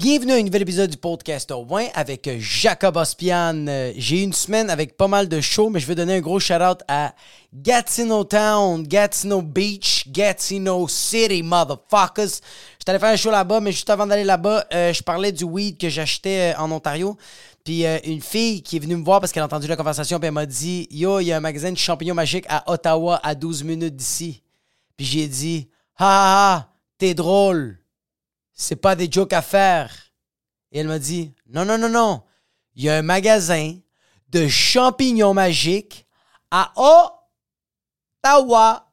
[0.00, 3.66] Bienvenue à un nouvel épisode du podcast au moins avec euh, Jacob Ospian.
[3.68, 6.40] Euh, J'ai une semaine avec pas mal de shows, mais je veux donner un gros
[6.40, 7.12] shout-out à
[7.52, 12.40] Gatineau Town, Gatineau Beach, Gatineau City, motherfuckers.
[12.78, 15.44] J'étais allé faire un show là-bas, mais juste avant d'aller là-bas, euh, je parlais du
[15.44, 17.18] weed que j'achetais en Ontario.
[17.62, 20.28] Puis une fille qui est venue me voir parce qu'elle a entendu la conversation, puis
[20.28, 23.34] elle m'a dit Yo, il y a un magasin de champignons magiques à Ottawa, à
[23.34, 24.42] 12 minutes d'ici.
[24.96, 27.79] Puis j'ai dit Ha ha ha, t'es drôle.
[28.60, 30.12] C'est pas des jokes à faire.
[30.70, 32.22] Et elle m'a dit Non, non, non, non.
[32.74, 33.78] Il y a un magasin
[34.28, 36.06] de champignons magiques
[36.50, 36.70] à
[38.22, 38.92] Ottawa.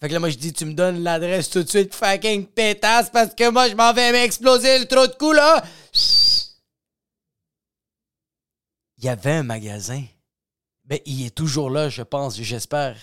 [0.00, 3.10] Fait que là, moi, je dis, tu me donnes l'adresse tout de suite, fucking pétasse,
[3.10, 5.62] parce que moi, je m'en vais m'exploser le trou de cou, là.
[8.96, 10.04] Il y avait un magasin.
[10.84, 12.96] Ben, il est toujours là, je pense, j'espère.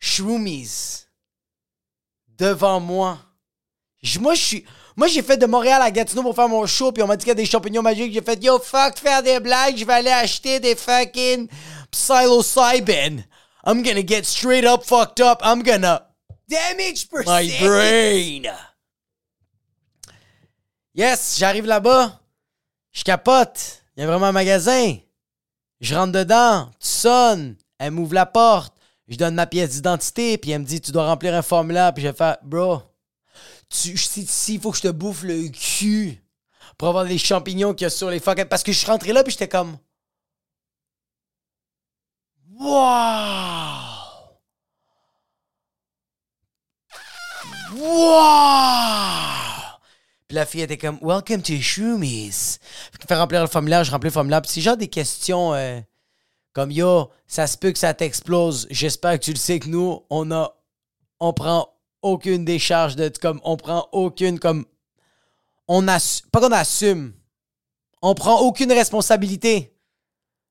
[0.00, 1.06] Shroomies.
[2.26, 3.20] Devant moi.
[4.04, 4.64] Je- Moi, je suis.
[4.96, 7.24] Moi, j'ai fait de Montréal à Gatineau pour faire mon show, puis on m'a dit
[7.24, 8.12] qu'il y a des champignons magiques.
[8.12, 11.48] J'ai fait, yo, fuck, faire des blagues, je vais aller acheter des fucking
[11.90, 13.24] psilocybin.
[13.66, 15.40] I'm gonna get straight up fucked up.
[15.42, 16.06] I'm gonna
[16.48, 18.52] damage my brain.
[20.94, 22.20] Yes, j'arrive là-bas.
[22.92, 23.82] Je capote.
[23.96, 24.96] Il y a vraiment un magasin.
[25.80, 26.70] Je rentre dedans.
[26.80, 27.56] Tu sonnes.
[27.78, 28.74] Elle m'ouvre la porte.
[29.08, 30.38] Je donne ma pièce d'identité.
[30.38, 31.92] Puis elle me dit, tu dois remplir un formulaire.
[31.92, 32.82] Puis je fais, bro,
[33.68, 36.22] tu, si, si, faut que je te bouffe le cul
[36.76, 38.46] pour avoir les champignons qu'il y a sur les fucking.
[38.46, 39.22] Parce que je suis rentré là.
[39.22, 39.78] Puis j'étais comme,
[42.58, 43.94] wow.
[47.76, 48.64] Wow!
[50.28, 54.12] Puis la fille était comme Welcome to qu'il fait remplir le formulaire, je remplis le
[54.12, 54.42] formulaire.
[54.42, 55.80] Puis c'est genre des questions euh,
[56.52, 58.66] comme Yo, ça se peut que ça t'explose.
[58.70, 60.54] J'espère que tu le sais que nous, on a.
[61.20, 61.73] On prend
[62.04, 63.08] aucune décharge de.
[63.20, 64.38] Comme, on prend aucune.
[64.38, 64.64] Comme.
[65.66, 66.30] On assume.
[66.30, 67.12] Pas qu'on assume.
[68.02, 69.72] On prend aucune responsabilité.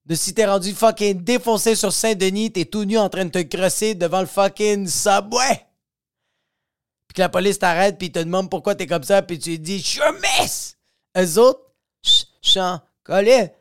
[0.05, 3.41] De si t'es rendu fucking défoncé sur Saint-Denis, t'es tout nu en train de te
[3.41, 5.65] crosser devant le fucking subway
[7.13, 9.77] puis que la police t'arrête, puis te demande pourquoi t'es comme ça, puis tu dis
[9.79, 10.77] «Je suis un mess!»
[11.17, 11.71] Eux autres,
[12.41, 13.51] chant, collé.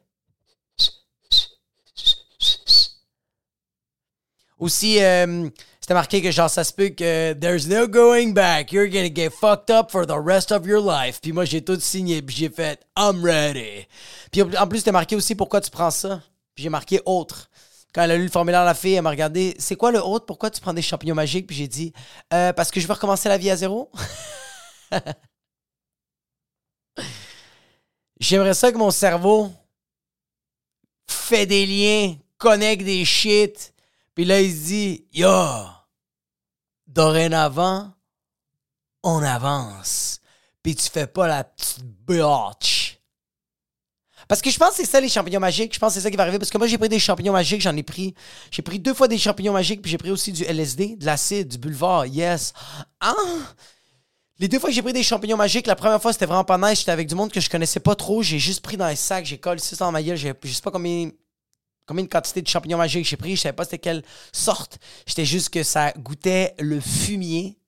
[4.59, 5.51] Aussi, euh,
[5.83, 8.71] c'était marqué que genre, ça se peut que «There's no going back.
[8.71, 11.79] You're gonna get fucked up for the rest of your life.» Puis moi, j'ai tout
[11.81, 13.89] signé, puis j'ai fait «I'm ready.»
[14.31, 16.23] Puis en plus, c'était marqué aussi «Pourquoi tu prends ça?»
[16.55, 17.51] Puis j'ai marqué «Autre».
[17.93, 19.57] Quand elle a lu le formulaire, la fille, elle m'a regardé.
[19.59, 20.25] C'est quoi le autre?
[20.25, 21.49] Pourquoi tu prends des champignons magiques?
[21.49, 21.93] Puis j'ai dit,
[22.33, 23.91] Euh, parce que je veux recommencer la vie à zéro.
[28.21, 29.51] J'aimerais ça que mon cerveau
[31.09, 33.72] fait des liens, connecte des shit.
[34.15, 35.31] Puis là, il se dit, yo,
[36.87, 37.93] dorénavant,
[39.03, 40.21] on avance.
[40.63, 42.99] Puis tu fais pas la petite bitch.
[44.29, 45.75] Parce que je pense que c'est ça les champignons magiques.
[45.75, 46.39] Je pense que c'est ça qui va arriver.
[46.39, 47.61] Parce que moi, j'ai pris des champignons magiques.
[47.61, 48.15] J'en ai pris.
[48.51, 49.83] J'ai pris deux fois des champignons magiques.
[49.83, 52.07] Puis j'ai pris aussi du LSD, de l'acide, du boulevard.
[52.07, 52.53] Yes.
[53.01, 53.13] Ah!
[54.39, 56.57] Les deux fois que j'ai pris des champignons magiques, la première fois, c'était vraiment pas
[56.57, 56.79] nice.
[56.79, 58.23] J'étais avec du monde que je connaissais pas trop.
[58.23, 59.27] J'ai juste pris dans un sac.
[59.27, 60.17] J'ai collé ça dans ma gueule.
[60.17, 61.11] Je sais pas combien.
[61.87, 64.79] Combien de quantité de champignons magiques j'ai pris, je savais pas c'était quelle sorte.
[65.07, 67.59] J'étais juste que ça goûtait le fumier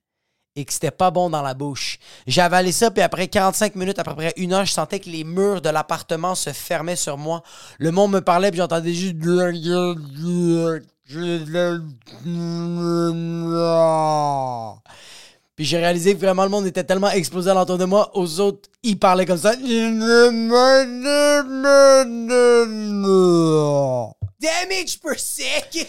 [0.57, 1.99] et que c'était pas bon dans la bouche.
[2.27, 2.43] J'ai
[2.73, 5.69] ça, puis après 45 minutes, après près une heure, je sentais que les murs de
[5.69, 7.43] l'appartement se fermaient sur moi.
[7.79, 9.17] Le monde me parlait, puis j'entendais juste...
[15.57, 18.69] Puis j'ai réalisé que vraiment le monde était tellement explosé alentour de moi, aux autres,
[18.83, 19.55] ils parlaient comme ça.
[24.41, 25.87] Damage per second!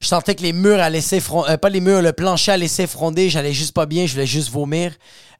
[0.00, 3.54] Je sentais que les murs allaient s'effondrer, pas les murs, le plancher allait s'effondrer, j'allais
[3.54, 4.92] juste pas bien, je voulais juste vomir.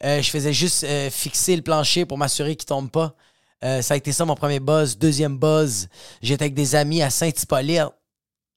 [0.02, 3.14] Euh, je faisais juste euh, fixer le plancher pour m'assurer qu'il tombe pas.
[3.62, 4.96] Euh, ça a été ça mon premier buzz.
[4.98, 5.88] Deuxième buzz,
[6.22, 7.88] j'étais avec des amis à Saint-Hippolyte.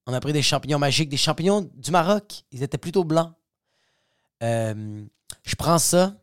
[0.07, 2.44] On a pris des champignons magiques, des champignons du Maroc.
[2.51, 3.31] Ils étaient plutôt blancs.
[4.44, 5.04] Euh,
[5.44, 6.16] je prends ça.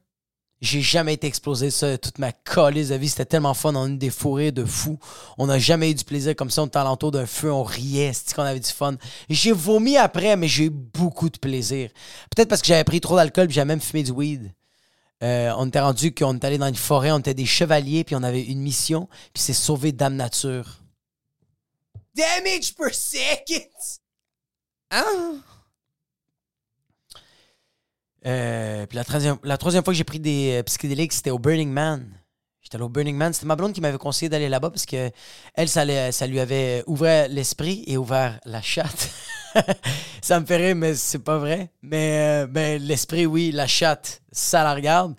[0.63, 3.11] J'ai jamais été explosé ça toute ma colise de vie.
[3.11, 3.75] C'était tellement fun.
[3.75, 4.99] On a des fourrés de fou.
[5.37, 6.63] On n'a jamais eu du plaisir comme ça.
[6.63, 8.97] On était alentour d'un feu, on riait, c'est qu'on avait du fun?
[9.29, 11.91] J'ai vomi après, mais j'ai eu beaucoup de plaisir.
[12.35, 14.53] Peut-être parce que j'avais pris trop d'alcool, puis j'avais même fumé du weed.
[15.23, 18.15] Euh, on était rendu qu'on était allé dans une forêt, on était des chevaliers, puis
[18.17, 20.81] on avait une mission, puis c'est sauver Dame Nature.
[22.15, 23.71] Damage per second!
[24.91, 25.43] Hein?
[28.27, 32.07] Euh, puis la troisième, fois que j'ai pris des euh, psychédéliques, c'était au Burning Man.
[32.61, 33.33] J'étais allé au Burning Man.
[33.33, 35.11] C'était ma blonde qui m'avait conseillé d'aller là-bas parce que
[35.55, 39.11] elle, ça, lui avait ouvert l'esprit et ouvert la chatte.
[40.23, 41.71] ça me fait rire, mais c'est pas vrai.
[41.83, 45.15] Mais euh, ben, l'esprit, oui, la chatte, ça la regarde.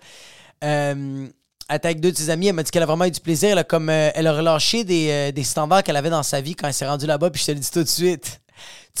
[0.60, 1.30] Elle
[1.70, 2.48] était avec deux de ses amis.
[2.48, 3.66] Elle m'a dit qu'elle a vraiment eu du plaisir.
[3.66, 6.86] Comme, elle a relâché des, des standards qu'elle avait dans sa vie quand elle s'est
[6.86, 7.30] rendue là-bas.
[7.30, 8.40] Puis je te le dis tout de suite.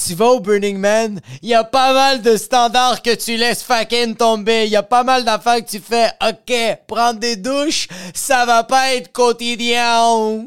[0.06, 3.64] Tu vas au Burning Man, il y a pas mal de standards que tu laisses
[3.64, 4.66] fucking tomber.
[4.66, 6.10] Il y a pas mal d'affaires que tu fais.
[6.22, 6.52] OK,
[6.86, 10.46] prendre des douches, ça va pas être quotidien.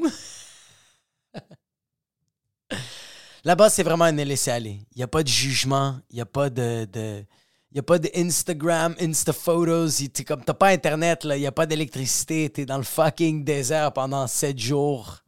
[3.44, 4.80] Là-bas, c'est vraiment un laisser-aller.
[4.96, 6.86] Il n'y a pas de jugement, il n'y a pas de...
[6.86, 7.26] de
[7.72, 10.04] il n'y a pas d'Instagram, Insta-photos.
[10.28, 11.38] comme, t'as pas Internet, là.
[11.38, 12.50] Il n'y a pas d'électricité.
[12.50, 15.20] T'es dans le fucking désert pendant sept jours.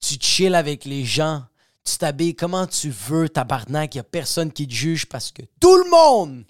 [0.00, 1.42] Tu chill avec les gens.
[1.84, 3.94] Tu t'habilles comment tu veux, tabarnak.
[3.94, 6.44] Il n'y a personne qui te juge parce que tout le monde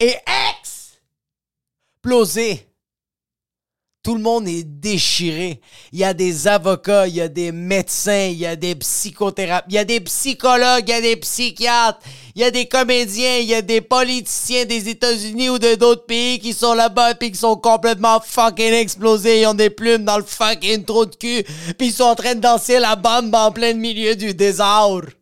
[0.00, 0.22] est
[2.02, 2.66] explosé.
[4.04, 5.60] Tout le monde est déchiré.
[5.92, 9.66] Il y a des avocats, il y a des médecins, il y a des psychothérapeutes,
[9.70, 11.98] il y a des psychologues, il y a des psychiatres,
[12.36, 16.06] il y a des comédiens, il y a des politiciens des États-Unis ou de d'autres
[16.06, 19.40] pays qui sont là-bas puis qui sont complètement fucking explosés.
[19.40, 21.44] Ils ont des plumes dans le fucking trou de cul
[21.76, 25.17] puis ils sont en train de danser la bande en plein milieu du désert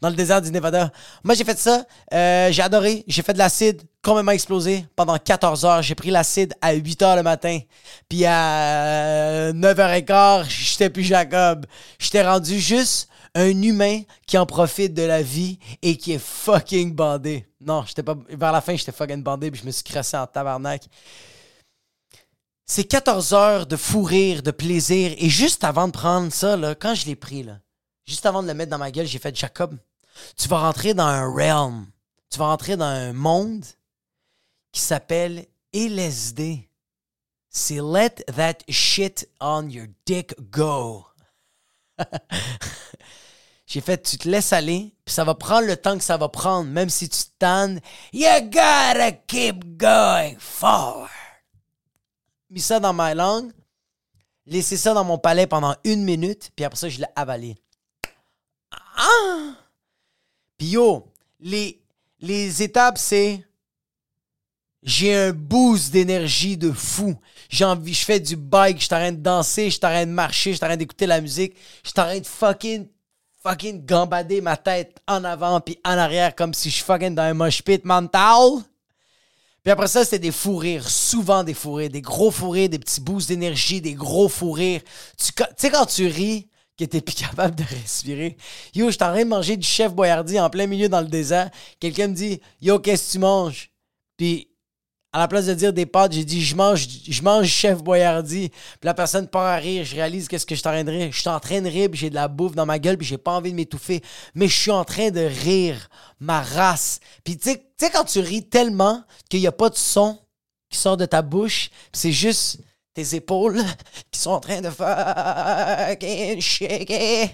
[0.00, 0.90] dans le désert du Nevada.
[1.24, 1.84] Moi, j'ai fait ça.
[2.12, 3.04] Euh, j'ai adoré.
[3.06, 5.82] J'ai fait de l'acide complètement explosé pendant 14 heures.
[5.82, 7.58] J'ai pris l'acide à 8 heures le matin.
[8.08, 11.66] Puis à 9h15, j'étais plus Jacob.
[11.98, 16.94] J'étais rendu juste un humain qui en profite de la vie et qui est fucking
[16.94, 17.46] bandé.
[17.60, 18.16] Non, j'étais pas.
[18.28, 20.82] Vers la fin, j'étais fucking bandé puis je me suis crassé en tabarnak.
[22.66, 25.12] C'est 14 heures de fou rire, de plaisir.
[25.18, 27.58] Et juste avant de prendre ça, là, quand je l'ai pris, là,
[28.06, 29.76] juste avant de le mettre dans ma gueule, j'ai fait Jacob,
[30.36, 31.86] tu vas rentrer dans un realm,
[32.30, 33.64] tu vas rentrer dans un monde
[34.72, 36.68] qui s'appelle LSD.
[37.48, 41.06] C'est Let That Shit on Your Dick Go.
[43.66, 46.28] J'ai fait, tu te laisses aller, puis ça va prendre le temps que ça va
[46.28, 47.80] prendre, même si tu tannes.
[48.12, 51.08] You gotta keep going forward.
[52.50, 53.52] Mis ça dans ma langue,
[54.44, 57.62] laissé ça dans mon palais pendant une minute, puis après ça, je l'ai avalé.
[58.96, 59.59] Ah!
[60.60, 61.10] Puis yo,
[61.40, 63.42] les, étapes, c'est
[64.82, 67.16] j'ai un boost d'énergie de fou.
[67.48, 70.58] J'ai envie, je fais du bike, je t'arrête de danser, je t'arrête de marcher, je
[70.58, 72.86] t'arrête d'écouter la musique, je t'arrête de fucking,
[73.42, 77.32] fucking gambader ma tête en avant puis en arrière comme si je fucking dans un
[77.32, 78.60] mosh pit mental.
[79.62, 82.68] Puis après ça, c'était des fous rires, souvent des fous rires, des gros fous rires,
[82.68, 84.82] des petits boosts d'énergie, des gros fous rires.
[85.16, 86.49] Tu sais, quand tu ris,
[86.80, 88.36] que t'es plus capable de respirer.
[88.74, 91.08] Yo, je suis en train de manger du chef Boyardi en plein milieu dans le
[91.08, 91.50] désert.
[91.78, 93.70] Quelqu'un me dit Yo, qu'est-ce que tu manges?
[94.16, 94.48] Puis
[95.12, 98.48] à la place de dire des pâtes, j'ai dit je mange, je mange chef Boyardi.
[98.48, 99.84] Puis la personne part à rire.
[99.84, 101.08] Je réalise qu'est-ce que je suis en train de rire.
[101.10, 103.18] Je suis en train de rire, j'ai de la bouffe dans ma gueule, puis j'ai
[103.18, 104.02] pas envie de m'étouffer.
[104.34, 105.88] Mais je suis en train de rire
[106.20, 107.00] ma race.
[107.24, 110.18] Puis tu sais, quand tu ris tellement qu'il n'y a pas de son
[110.68, 112.60] qui sort de ta bouche, c'est juste
[112.94, 113.62] tes épaules
[114.10, 117.28] qui sont en train de fucking shaker.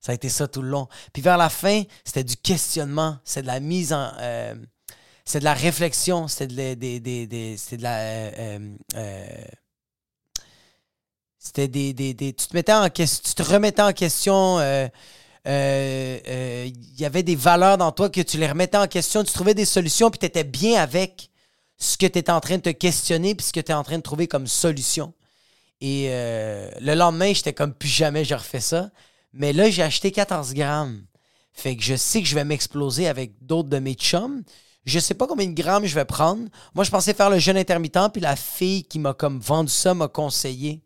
[0.00, 0.86] Ça a été ça tout le long.
[1.14, 4.12] Puis vers la fin, c'était du questionnement, c'est de la mise en.
[4.20, 4.54] Euh,
[5.24, 7.98] c'est de la réflexion, c'était de, de, de, de, la.
[8.00, 8.58] Euh,
[8.96, 9.44] euh,
[11.38, 14.58] c'était des, des, Tu te mettais en question, tu te remettais en question.
[15.46, 19.54] Il y avait des valeurs dans toi que tu les remettais en question, tu trouvais
[19.54, 21.30] des solutions, puis tu étais bien avec
[21.76, 23.84] ce que tu es en train de te questionner puis ce que tu es en
[23.84, 25.12] train de trouver comme solution.
[25.80, 28.90] Et euh, le lendemain, j'étais comme plus jamais je refais ça.
[29.32, 31.04] Mais là, j'ai acheté 14 grammes.
[31.52, 34.42] Fait que je sais que je vais m'exploser avec d'autres de mes chums.
[34.84, 36.48] Je sais pas combien de grammes je vais prendre.
[36.74, 39.94] Moi, je pensais faire le jeûne intermittent, puis la fille qui m'a comme vendu ça
[39.94, 40.82] m'a conseillé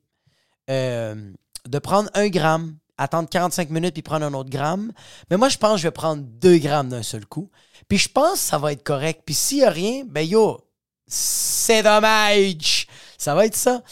[0.71, 1.33] euh,
[1.67, 4.93] de prendre un gramme, attendre 45 minutes, puis prendre un autre gramme.
[5.31, 7.51] Mais moi, je pense que je vais prendre 2 grammes d'un seul coup.
[7.89, 9.23] Puis je pense que ça va être correct.
[9.25, 10.61] Puis s'il n'y a rien, ben yo,
[11.09, 12.87] c'est dommage.
[13.17, 13.83] Ça va être ça.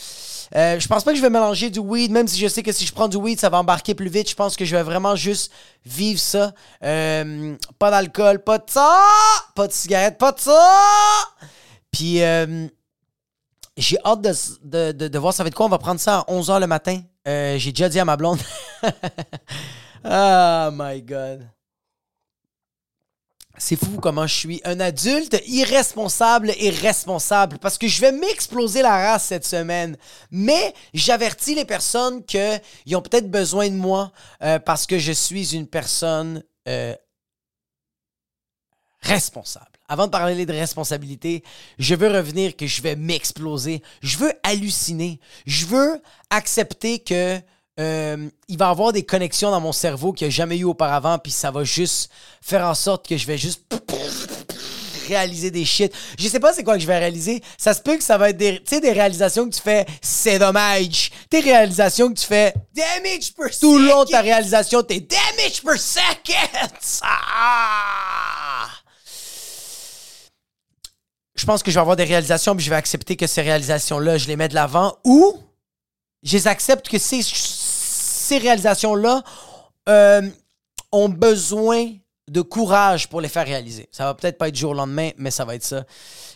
[0.55, 2.73] Euh, je pense pas que je vais mélanger du weed, même si je sais que
[2.73, 4.31] si je prends du weed, ça va embarquer plus vite.
[4.31, 5.51] Je pense que je vais vraiment juste
[5.85, 6.53] vivre ça.
[6.85, 9.01] Euh, pas d'alcool, pas de ça,
[9.55, 11.29] pas de cigarette, pas de ça.
[11.91, 12.69] Puis euh,
[13.77, 15.67] j'ai hâte de, de, de, voir ça va être quoi.
[15.67, 17.01] On va prendre ça à 11h le matin.
[17.27, 18.41] j'ai déjà dit à ma blonde.
[20.05, 21.56] oh my god.
[23.59, 28.83] C'est fou comment je suis un adulte irresponsable et responsable parce que je vais m'exploser
[28.83, 29.97] la race cette semaine.
[30.31, 35.55] Mais j'avertis les personnes qu'ils ont peut-être besoin de moi euh, parce que je suis
[35.55, 36.95] une personne euh,
[39.01, 39.67] responsable.
[39.89, 41.45] Avant de parler de responsabilité,
[41.79, 43.83] je veux revenir que je vais m'exploser.
[44.03, 45.21] Je veux halluciner.
[45.47, 47.41] Je veux accepter que
[47.79, 51.19] euh, il va avoir des connexions dans mon cerveau qu'il n'y a jamais eu auparavant,
[51.19, 53.63] puis ça va juste faire en sorte que je vais juste
[55.07, 55.93] réaliser des shit.
[56.19, 57.43] Je sais pas c'est quoi que je vais réaliser.
[57.59, 61.11] Ça se peut que ça va être des, des réalisations que tu fais, c'est dommage.
[61.31, 63.59] Tes réalisations que tu fais, damage per second.
[63.61, 66.69] Tout le long de ta réalisation, t'es damage per second.
[67.03, 68.69] Ah!
[71.37, 74.17] Je pense que je vais avoir des réalisations, puis je vais accepter que ces réalisations-là,
[74.17, 75.39] je les mets de l'avant, ou
[76.23, 77.21] je les accepte que ces,
[78.27, 79.23] ces réalisations-là
[79.89, 80.29] euh,
[80.91, 81.93] ont besoin
[82.29, 83.89] de courage pour les faire réaliser.
[83.93, 85.85] Ça va peut-être pas être jour au lendemain, mais ça va être ça.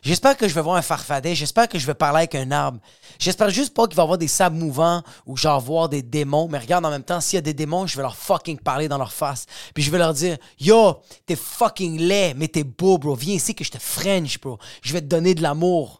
[0.03, 1.35] J'espère que je vais voir un farfadet.
[1.35, 2.79] J'espère que je vais parler avec un arbre.
[3.19, 6.47] J'espère juste pas qu'il va y avoir des sables mouvants ou genre voir des démons.
[6.49, 8.87] Mais regarde, en même temps, s'il y a des démons, je vais leur fucking parler
[8.87, 9.47] dans leur face.
[9.75, 13.17] Puis je vais leur dire, yo, t'es fucking laid, mais t'es beau, bro.
[13.17, 14.59] Viens ici que je te French, bro.
[14.83, 16.00] Je vais te donner de l'amour.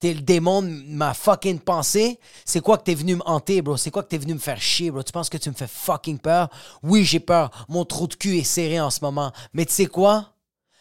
[0.00, 2.18] T'es le démon de ma fucking pensée.
[2.44, 3.76] C'est quoi que t'es venu me hanter, bro?
[3.76, 5.02] C'est quoi que t'es venu me faire chier, bro?
[5.02, 6.48] Tu penses que tu me fais fucking peur?
[6.82, 7.50] Oui, j'ai peur.
[7.68, 9.32] Mon trou de cul est serré en ce moment.
[9.54, 10.34] Mais tu sais quoi?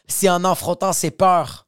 [0.07, 1.67] C'est en affrontant ces peurs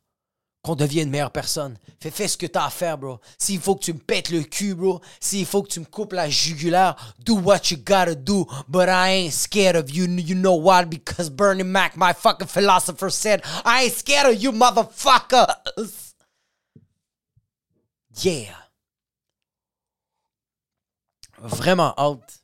[0.63, 1.77] qu'on devient une meilleure personne.
[2.01, 3.19] Fais, ce que t'as à faire, bro.
[3.37, 4.99] S'il faut que tu me pètes le cul, bro.
[5.19, 8.47] S'il faut que tu me coupes la jugulaire, do what you gotta do.
[8.67, 10.05] But I ain't scared of you.
[10.07, 10.85] You know what?
[10.85, 16.04] Because Bernie Mac, my fucking philosopher, said, I ain't scared of you, motherfuckers.
[18.23, 18.55] Yeah!
[21.37, 22.43] Vraiment hâte.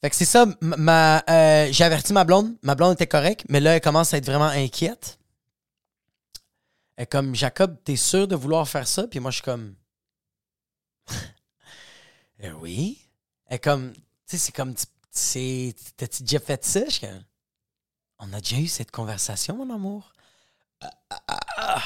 [0.00, 2.56] Fait que c'est ça, ma, euh, j'ai averti ma blonde.
[2.62, 5.18] Ma blonde était correcte, mais là, elle commence à être vraiment inquiète.
[6.96, 9.08] Elle est comme, Jacob, t'es sûr de vouloir faire ça?
[9.08, 9.74] Puis moi, je suis comme,
[12.44, 12.98] euh, oui.
[13.46, 16.88] Elle comme, tu sais, c'est comme, t'as-tu déjà fait ça?
[16.88, 17.06] Je
[18.20, 20.12] on a déjà eu cette conversation, mon amour?
[20.80, 21.82] Ah, ah, ah,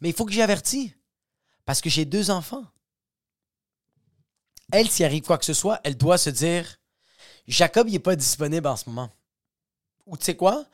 [0.00, 0.94] mais il faut que j'avertis.
[1.64, 2.64] Parce que j'ai deux enfants.
[4.72, 6.76] Elle, s'il arrive quoi que ce soit, elle doit se dire
[7.46, 9.10] Jacob, il n'est pas disponible en ce moment.
[10.06, 10.64] Ou tu sais quoi?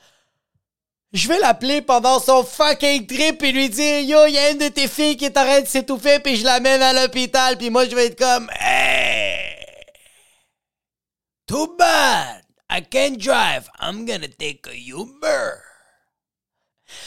[1.12, 4.58] Je vais l'appeler pendant son fucking trip et lui dire Yo, il y a une
[4.58, 7.70] de tes filles qui est en train de s'étouffer, puis je l'amène à l'hôpital, puis
[7.70, 9.56] moi, je vais être comme Hey
[11.46, 13.70] Too bad I can't drive.
[13.78, 15.62] I'm gonna take a Uber.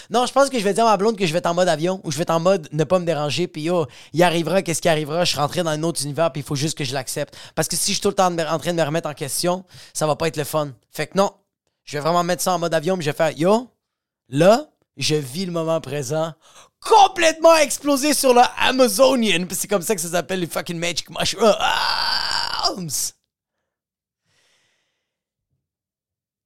[0.10, 1.54] Non, je pense que je vais dire à ma blonde que je vais être en
[1.54, 3.48] mode avion ou je vais être en mode ne pas me déranger.
[3.48, 5.26] Puis yo, il arrivera, qu'est-ce qui arrivera?
[5.26, 7.38] Je rentré dans un autre univers, puis il faut juste que je l'accepte.
[7.56, 9.64] Parce que si je suis tout le temps en train de me remettre en question,
[9.94, 10.72] ça va pas être le fun.
[10.92, 11.32] Fait que non,
[11.84, 13.68] je vais vraiment mettre ça en mode avion, puis je vais faire yo,
[14.30, 14.68] là,
[14.98, 16.34] je vis le moment présent
[16.82, 19.46] complètement explosé sur le Amazonian.
[19.52, 21.54] C'est comme ça que ça s'appelle les fucking Magic Mushrooms.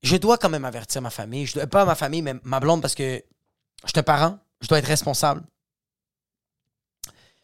[0.03, 1.47] Je dois quand même avertir ma famille.
[1.47, 3.23] Je dois, pas ma famille, mais ma blonde, parce que
[3.83, 5.43] je suis un parent, je dois être responsable.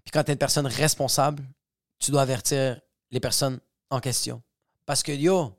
[0.03, 1.43] Puis quand tu es une personne responsable,
[1.99, 2.79] tu dois avertir
[3.11, 4.41] les personnes en question.
[4.85, 5.53] Parce que, yo,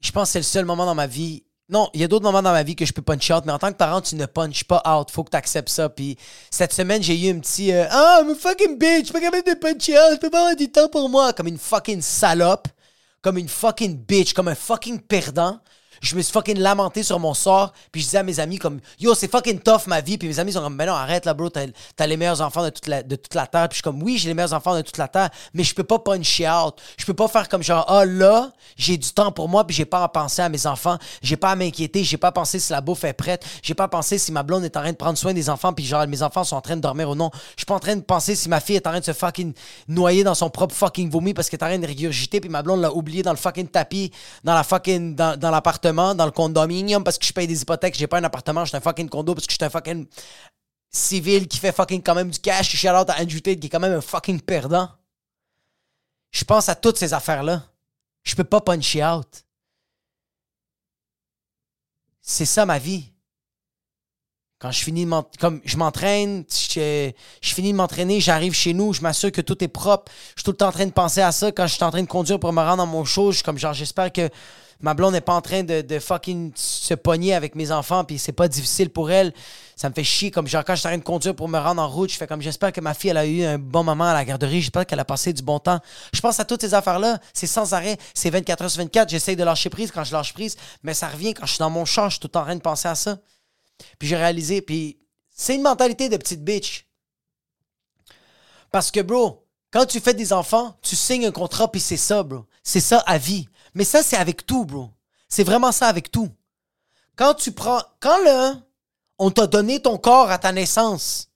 [0.00, 1.44] je pense que c'est le seul moment dans ma vie.
[1.68, 3.52] Non, il y a d'autres moments dans ma vie que je peux punch out, mais
[3.52, 5.10] en tant que parent, tu ne punches pas out.
[5.10, 5.88] Faut que tu acceptes ça.
[5.88, 6.18] Puis
[6.50, 9.54] cette semaine, j'ai eu un petit Ah, I'm fucking bitch, je suis pas capable de
[9.54, 11.32] punch out, je peux pas avoir du temps pour moi.
[11.32, 12.66] Comme une fucking salope
[13.22, 15.60] comme une fucking bitch, comme un fucking perdant.
[16.00, 18.80] Je me suis fucking lamenté sur mon sort, puis je disais à mes amis comme
[18.98, 21.34] Yo, c'est fucking tough ma vie, puis mes amis sont comme Ben non, arrête là,
[21.34, 23.68] bro, t'as, les meilleurs enfants de toute, la, de toute la terre.
[23.68, 25.74] Puis je suis comme Oui, j'ai les meilleurs enfants de toute la terre, mais je
[25.74, 26.74] peux pas puncher out.
[26.96, 29.84] Je peux pas faire comme genre Ah là, j'ai du temps pour moi, puis j'ai
[29.84, 32.72] pas à penser à mes enfants, j'ai pas à m'inquiéter, j'ai pas à penser si
[32.72, 34.96] la bouffe est prête, j'ai pas à penser si ma blonde est en train de
[34.96, 37.30] prendre soin des enfants, puis genre mes enfants sont en train de dormir ou non.
[37.56, 39.12] Je suis pas en train de penser si ma fille est en train de se
[39.12, 39.52] fucking
[39.86, 42.62] noyer dans son propre fucking vomi parce qu'elle est en train de régurgiter, puis ma
[42.62, 44.10] blonde l'a oublié dans le fucking tapis,
[44.44, 47.94] dans la fucking, dans, dans l'appartement, dans le condominium parce que je paye des hypothèques,
[47.96, 50.06] j'ai pas un appartement, j'ai un fucking condo parce que je suis un fucking
[50.90, 52.70] civil qui fait fucking quand même du cash.
[52.70, 54.88] Je suis à Andrew Tate qui est quand même un fucking perdant.
[56.30, 57.64] Je pense à toutes ces affaires-là.
[58.22, 59.44] Je peux pas puncher out.
[62.20, 63.10] C'est ça ma vie.
[64.60, 68.92] Quand je finis de comme je m'entraîne, je, je, finis de m'entraîner, j'arrive chez nous,
[68.92, 70.12] je m'assure que tout est propre.
[70.36, 71.90] Je suis tout le temps en train de penser à ça quand je suis en
[71.90, 73.30] train de conduire pour me rendre dans mon show.
[73.30, 74.28] Je suis comme genre j'espère que
[74.80, 78.32] ma blonde n'est pas en train de, fucking se pogner avec mes enfants, puis c'est
[78.32, 79.32] pas difficile pour elle.
[79.76, 80.30] Ça me fait chier.
[80.30, 82.16] Comme genre, quand je suis en train de conduire pour me rendre en route, je
[82.16, 84.60] fais comme j'espère que ma fille, elle a eu un bon moment à la garderie.
[84.60, 85.80] J'espère qu'elle a passé du bon temps.
[86.12, 87.18] Je pense à toutes ces affaires-là.
[87.32, 87.96] C'est sans arrêt.
[88.14, 89.08] C'est 24 heures sur 24.
[89.08, 91.70] J'essaye de lâcher prise quand je lâche prise, mais ça revient quand je suis dans
[91.70, 92.08] mon champ.
[92.08, 93.18] Je suis tout en train de penser à ça.
[93.98, 94.98] Puis j'ai réalisé, puis
[95.34, 96.86] c'est une mentalité de petite bitch.
[98.70, 102.22] Parce que, bro, quand tu fais des enfants, tu signes un contrat, puis c'est ça,
[102.22, 102.44] bro.
[102.62, 103.48] C'est ça à vie.
[103.74, 104.90] Mais ça, c'est avec tout, bro.
[105.28, 106.30] C'est vraiment ça avec tout.
[107.16, 107.82] Quand tu prends.
[108.00, 108.54] Quand là,
[109.18, 111.28] on t'a donné ton corps à ta naissance,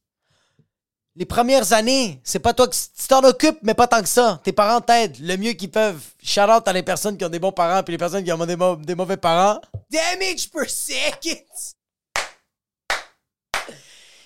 [1.17, 4.41] Les premières années, c'est pas toi qui tu t'en occupes, mais pas tant que ça.
[4.43, 6.03] Tes parents t'aident le mieux qu'ils peuvent.
[6.21, 8.47] Shout out à les personnes qui ont des bons parents puis les personnes qui ont
[8.47, 9.61] des, des mauvais parents.
[9.91, 11.39] Damage per second!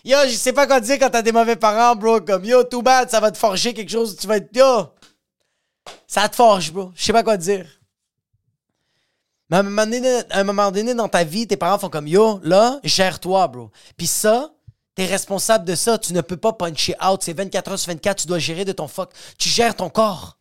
[0.02, 2.22] Yo, je sais pas quoi dire quand t'as des mauvais parents, bro.
[2.22, 4.16] Comme yo, too bad, ça va te forger quelque chose.
[4.16, 4.86] Tu vas être yo.
[6.06, 6.90] Ça te forge, bro.
[6.94, 7.66] Je sais pas quoi dire.
[9.50, 12.06] Mais à un, moment donné, un moment donné dans ta vie, tes parents font comme
[12.06, 13.70] yo, là, gère-toi, bro.
[13.96, 14.52] Puis ça,
[14.94, 15.96] t'es responsable de ça.
[15.98, 17.20] Tu ne peux pas puncher out.
[17.22, 19.10] C'est 24 heures sur 24, tu dois gérer de ton fuck.
[19.38, 20.36] Tu gères ton corps.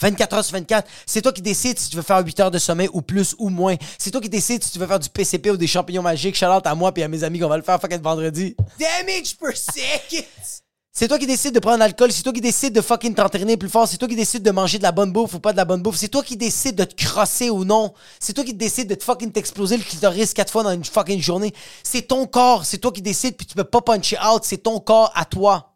[0.00, 0.88] 24 heures sur 24.
[1.06, 3.48] C'est toi qui décides si tu veux faire 8 heures de sommeil ou plus ou
[3.48, 3.76] moins.
[3.98, 6.36] C'est toi qui décides si tu veux faire du PCP ou des champignons magiques.
[6.36, 8.56] Shout à moi et à mes amis qu'on va le faire fucking vendredi.
[8.78, 10.63] Damage per second!
[10.96, 13.68] C'est toi qui décides de prendre l'alcool, c'est toi qui décides de fucking t'entraîner plus
[13.68, 15.64] fort, c'est toi qui décides de manger de la bonne bouffe ou pas de la
[15.64, 18.88] bonne bouffe, c'est toi qui décides de te crosser ou non, c'est toi qui décides
[18.88, 21.52] de te fucking t'exploser le clitoris quatre fois dans une fucking journée.
[21.82, 24.78] C'est ton corps, c'est toi qui décides puis tu peux pas puncher out, c'est ton
[24.78, 25.74] corps à toi.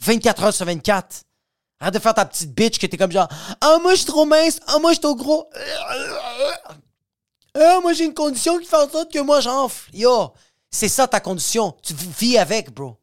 [0.00, 1.24] 24 heures sur 24.
[1.80, 3.28] Arrête de faire ta petite bitch que t'es comme genre
[3.60, 5.50] Ah, moi je suis trop mince, ah, moi je suis trop gros.
[7.54, 9.94] Ah, moi j'ai une condition qui fait en sorte que moi j'enfle.
[9.94, 10.32] Yo,
[10.70, 11.76] c'est ça ta condition.
[11.82, 12.96] Tu vis avec, bro.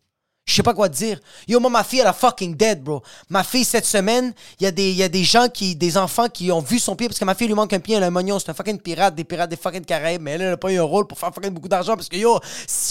[0.46, 1.20] Je sais pas quoi te dire.
[1.48, 3.02] Yo, moi, ma fille, elle a fucking dead, bro.
[3.30, 6.30] Ma fille, cette semaine, il y, a des, y a des gens qui, des enfants
[6.30, 8.08] qui ont vu son pied parce que ma fille lui manque un pied, elle a
[8.08, 8.38] un mognon.
[8.38, 10.22] C'est un fucking pirate, des pirates des fucking Caraïbes.
[10.22, 12.18] Mais elle, elle a pas eu un rôle pour faire fucking beaucoup d'argent parce que
[12.18, 12.40] yo,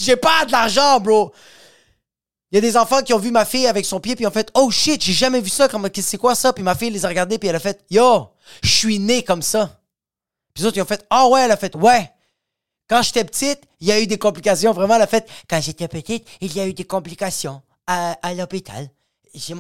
[0.00, 1.32] j'ai pas de l'argent, bro.
[2.50, 4.32] Il y a des enfants qui ont vu ma fille avec son pied puis ont
[4.32, 5.68] fait Oh shit, j'ai jamais vu ça.
[6.00, 6.52] C'est quoi ça?
[6.52, 8.30] Puis ma fille les a regardés puis elle a fait Yo,
[8.64, 9.80] je suis né comme ça.
[10.52, 12.11] Puis les autres, ils ont fait Ah ouais, elle a fait Ouais.
[12.88, 14.73] Quand j'étais petite, il y a eu des complications.
[14.73, 18.35] Vraiment, elle a fait Quand j'étais petite, il y a eu des complications à, à
[18.35, 18.88] l'hôpital.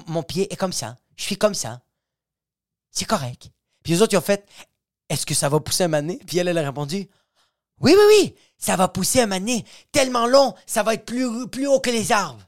[0.06, 0.96] Mon pied est comme ça.
[1.16, 1.80] Je suis comme ça.
[2.90, 3.50] C'est correct.
[3.82, 4.46] Puis les autres, ils ont fait
[5.08, 6.18] Est-ce que ça va pousser un mané?
[6.26, 7.08] Puis elle, a répondu
[7.80, 9.64] Oui, oui, oui, ça va pousser un mané.
[9.90, 12.46] Tellement long, ça va être plus, plus haut que les arbres.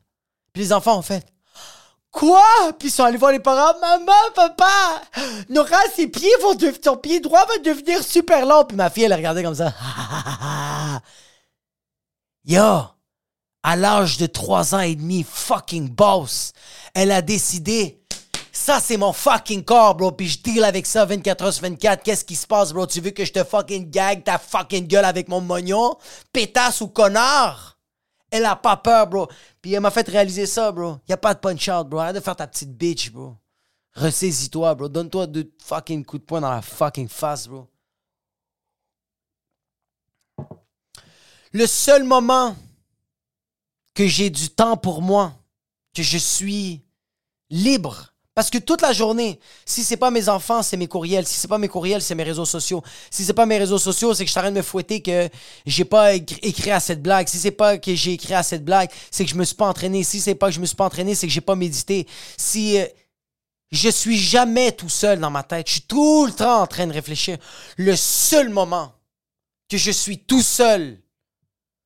[0.53, 1.27] Puis les enfants ont fait
[2.17, 2.73] Quoi?
[2.79, 3.79] Puis ils sont allés voir les parents.
[3.79, 5.03] Maman, papa,
[5.51, 8.65] Nora, ses pieds vont devenir, ton pied droit va devenir super long.
[8.65, 9.75] Puis ma fille, elle regardait comme ça.
[12.47, 12.63] Yo,
[13.63, 16.53] à l'âge de 3 ans et demi, fucking boss,
[16.95, 18.01] elle a décidé.
[18.51, 20.11] Ça, c'est mon fucking corps, bro.
[20.11, 22.03] Puis je deal avec ça 24 h sur 24.
[22.03, 22.87] Qu'est-ce qui se passe, bro?
[22.87, 25.99] Tu veux que je te fucking gag ta fucking gueule avec mon mognon?
[26.33, 27.76] Pétasse ou connard?
[28.31, 29.29] Elle a pas peur, bro.
[29.63, 30.99] Puis elle m'a fait réaliser ça, bro.
[31.09, 32.01] Y a pas de punch-out, bro.
[32.01, 33.37] Arrête de faire ta petite bitch, bro.
[33.95, 34.89] Ressaisis-toi, bro.
[34.89, 37.69] Donne-toi deux fucking coups de poing dans la fucking face, bro.
[41.53, 42.57] Le seul moment
[43.95, 45.33] que j'ai du temps pour moi,
[45.95, 46.85] que je suis
[47.49, 51.27] libre, parce que toute la journée, si c'est pas mes enfants, c'est mes courriels.
[51.27, 52.83] Si c'est pas mes courriels, c'est mes réseaux sociaux.
[53.11, 55.01] Si c'est pas mes réseaux sociaux, c'est que je suis en train de me fouetter
[55.01, 55.31] que
[55.65, 57.29] j'ai pas écrit à cette blague.
[57.29, 59.67] Si c'est pas que j'ai écrit à cette blague, c'est que je me suis pas
[59.67, 60.05] entraîné.
[60.05, 62.07] Si c'est pas que je me suis pas entraîné, c'est que j'ai pas médité.
[62.37, 62.85] Si euh,
[63.71, 66.87] je suis jamais tout seul dans ma tête, je suis tout le temps en train
[66.87, 67.39] de réfléchir.
[67.79, 68.93] Le seul moment
[69.67, 71.01] que je suis tout seul,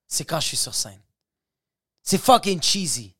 [0.05, 1.01] c'est quand je suis sur scène.
[2.03, 3.15] C'est fucking cheesy.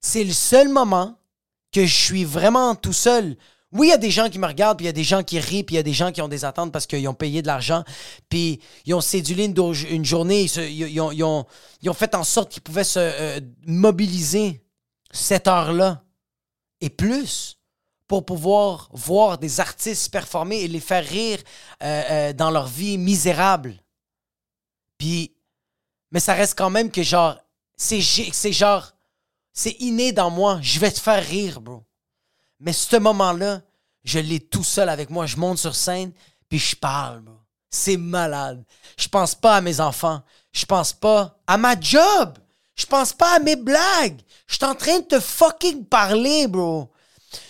[0.00, 1.16] C'est le seul moment
[1.72, 3.36] que je suis vraiment tout seul.
[3.72, 5.22] Oui, il y a des gens qui me regardent, puis il y a des gens
[5.22, 7.14] qui rient, puis il y a des gens qui ont des attentes parce qu'ils ont
[7.14, 7.84] payé de l'argent,
[8.28, 11.46] puis ils ont cédulé une, journée, ils, ont,
[11.94, 14.62] fait en sorte qu'ils pouvaient se euh, mobiliser
[15.10, 16.04] cette heure-là
[16.82, 17.58] et plus
[18.08, 21.38] pour pouvoir voir des artistes performer et les faire rire
[21.82, 23.82] euh, euh, dans leur vie misérable.
[24.98, 25.34] Puis,
[26.10, 27.38] mais ça reste quand même que genre,
[27.74, 28.02] c'est
[28.52, 28.91] genre,
[29.52, 30.58] c'est inné dans moi.
[30.62, 31.84] Je vais te faire rire, bro.
[32.60, 33.62] Mais ce moment-là,
[34.04, 35.26] je l'ai tout seul avec moi.
[35.26, 36.12] Je monte sur scène,
[36.48, 37.36] puis je parle, bro.
[37.70, 38.62] C'est malade.
[38.98, 40.22] Je pense pas à mes enfants.
[40.52, 42.38] Je pense pas à ma job.
[42.74, 44.20] Je pense pas à mes blagues.
[44.46, 46.90] Je suis en train de te fucking parler, bro.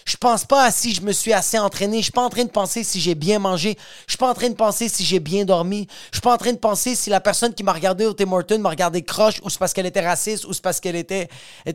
[0.04, 1.98] Je pense pas à si je me suis assez entraîné.
[1.98, 3.76] Je suis pas en train de penser si j'ai bien mangé.
[4.06, 5.86] Je suis pas en train de penser si j'ai bien dormi.
[6.10, 8.30] Je suis pas en train de penser si la personne qui m'a regardé au Tim
[8.32, 11.28] Hortons m'a regardé croche ou c'est parce qu'elle était raciste ou c'est parce qu'elle était,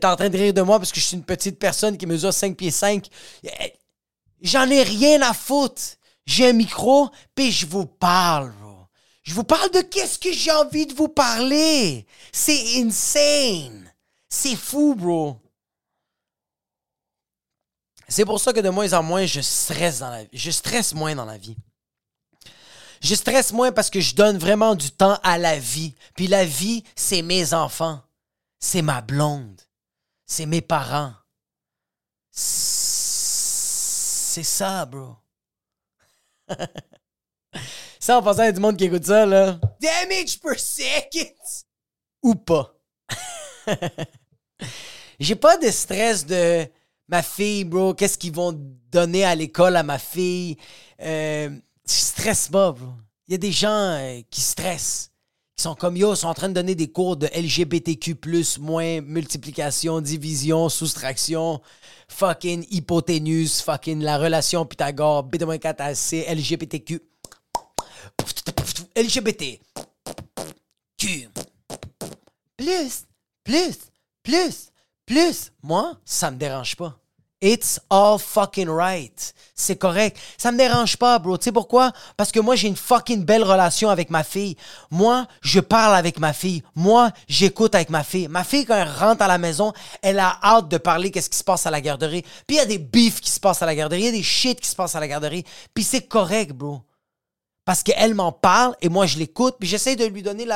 [0.03, 2.33] en train de rire de moi parce que je suis une petite personne qui mesure
[2.33, 3.07] 5 pieds 5.
[4.41, 5.81] J'en ai rien à foutre.
[6.25, 8.75] J'ai un micro, puis je vous parle, bro.
[9.23, 12.05] Je vous parle de qu'est-ce que j'ai envie de vous parler.
[12.31, 13.91] C'est insane.
[14.29, 15.37] C'est fou, bro.
[18.07, 20.29] C'est pour ça que de moins en moins, je stresse dans la vie.
[20.33, 21.57] Je stresse moins dans la vie.
[23.01, 25.93] Je stresse moins parce que je donne vraiment du temps à la vie.
[26.15, 28.01] Puis la vie, c'est mes enfants.
[28.59, 29.61] C'est ma blonde.
[30.25, 31.13] C'est mes parents.
[32.31, 32.73] C'est
[34.43, 35.15] ça, bro.
[37.99, 39.59] ça, en pensant à du monde qui écoute ça, là.
[39.81, 41.33] Damage per second!
[42.23, 42.73] Ou pas.
[45.19, 46.69] J'ai pas de stress de
[47.07, 47.93] ma fille, bro.
[47.93, 48.53] Qu'est-ce qu'ils vont
[48.91, 50.57] donner à l'école à ma fille?
[51.01, 51.49] Euh,
[51.87, 52.87] je pas, bro.
[53.27, 55.11] Il y a des gens euh, qui stressent.
[55.55, 58.15] Qui sont comme yo, sont en train de donner des cours de LGBTQ,
[58.59, 61.61] moins multiplication, division, soustraction,
[62.07, 67.01] fucking hypoténuse, fucking la relation Pythagore, B 4 AC, LGBTQ.
[68.95, 69.59] LGBT.
[70.97, 71.29] Q.
[72.55, 73.05] Plus,
[73.43, 73.77] plus,
[74.23, 74.71] plus,
[75.07, 75.51] plus.
[75.63, 76.99] Moi, ça me dérange pas.
[77.39, 79.33] It's all fucking right.
[79.53, 80.17] C'est correct.
[80.39, 81.37] Ça me dérange pas, bro.
[81.37, 81.91] Tu sais pourquoi?
[82.15, 84.55] Parce que moi, j'ai une fucking belle relation avec ma fille.
[84.89, 86.63] Moi, je parle avec ma fille.
[86.73, 88.27] Moi, j'écoute avec ma fille.
[88.27, 91.37] Ma fille, quand elle rentre à la maison, elle a hâte de parler qu'est-ce qui
[91.37, 92.23] se passe à la garderie.
[92.47, 94.01] Puis il y a des beefs qui se passent à la garderie.
[94.01, 95.43] Il y a des shit qui se passent à la garderie.
[95.75, 96.81] Puis c'est correct, bro.
[97.65, 99.57] Parce qu'elle m'en parle et moi, je l'écoute.
[99.59, 100.47] Puis j'essaie de lui donner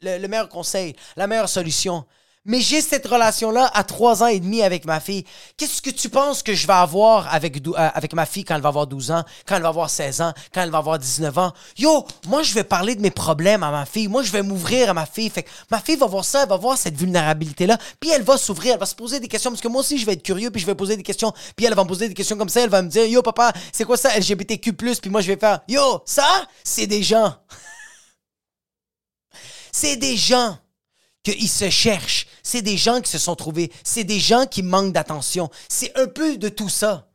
[0.00, 2.06] le meilleur conseil, la meilleure solution.
[2.46, 5.24] Mais j'ai cette relation-là à trois ans et demi avec ma fille.
[5.58, 8.62] Qu'est-ce que tu penses que je vais avoir avec, euh, avec ma fille quand elle
[8.62, 11.36] va avoir 12 ans, quand elle va avoir 16 ans, quand elle va avoir 19
[11.36, 11.52] ans?
[11.76, 14.08] Yo, moi, je vais parler de mes problèmes à ma fille.
[14.08, 15.28] Moi, je vais m'ouvrir à ma fille.
[15.28, 17.76] Fait que ma fille va voir ça, elle va voir cette vulnérabilité-là.
[18.00, 19.50] Puis elle va s'ouvrir, elle va se poser des questions.
[19.50, 21.34] Parce que moi aussi, je vais être curieux, puis je vais poser des questions.
[21.56, 22.62] Puis elle va me poser des questions comme ça.
[22.62, 24.72] Elle va me dire, yo, papa, c'est quoi ça, LGBTQ?
[24.72, 26.26] Puis moi, je vais faire, yo, ça,
[26.64, 27.34] c'est des gens.
[29.72, 30.56] c'est des gens
[31.22, 32.26] qu'ils se cherchent.
[32.42, 33.72] C'est des gens qui se sont trouvés.
[33.84, 35.50] C'est des gens qui manquent d'attention.
[35.68, 37.08] C'est un peu de tout ça.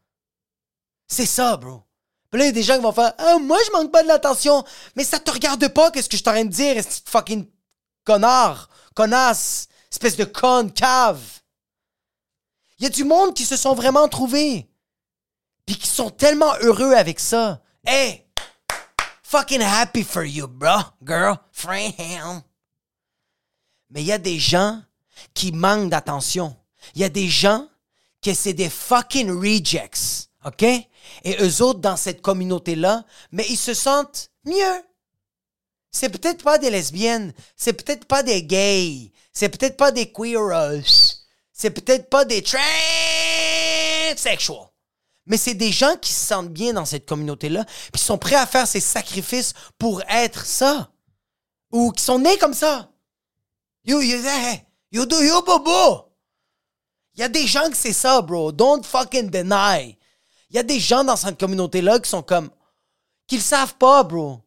[1.07, 1.83] C'est ça, bro.
[2.31, 4.03] Puis là, il y a des gens qui vont faire Ah, moi, je manque pas
[4.03, 4.63] de l'attention.
[4.95, 7.45] Mais ça te regarde pas, qu'est-ce que je t'aurais de dire, est-ce fucking
[8.03, 11.21] connard, connasse, espèce de con, cave.
[12.77, 14.69] Il y a du monde qui se sont vraiment trouvés.
[15.65, 17.61] Puis qui sont tellement heureux avec ça.
[17.85, 18.25] Hey!
[19.23, 22.43] Fucking happy for you, bro, girl, friend.
[23.89, 24.81] Mais il y a des gens
[25.33, 26.55] qui manquent d'attention.
[26.93, 27.67] Il y a des gens
[28.21, 30.63] que c'est des fucking rejects, OK?
[30.63, 34.83] Et eux autres, dans cette communauté-là, mais ils se sentent mieux.
[35.91, 41.23] C'est peut-être pas des lesbiennes, c'est peut-être pas des gays, c'est peut-être pas des queeros,
[41.53, 44.67] c'est peut-être pas des transsexuals.
[45.25, 48.45] Mais c'est des gens qui se sentent bien dans cette communauté-là, puis sont prêts à
[48.45, 50.91] faire ces sacrifices pour être ça.
[51.71, 52.91] Ou qui sont nés comme ça.
[53.85, 54.17] Yo, yo,
[54.95, 56.11] yo, do, yo, bobo.
[57.15, 58.51] Il y a des gens que c'est ça, bro.
[58.51, 59.97] Don't fucking deny.
[60.49, 62.49] Il y a des gens dans cette communauté-là qui sont comme.
[63.27, 64.41] qu'ils savent pas, bro.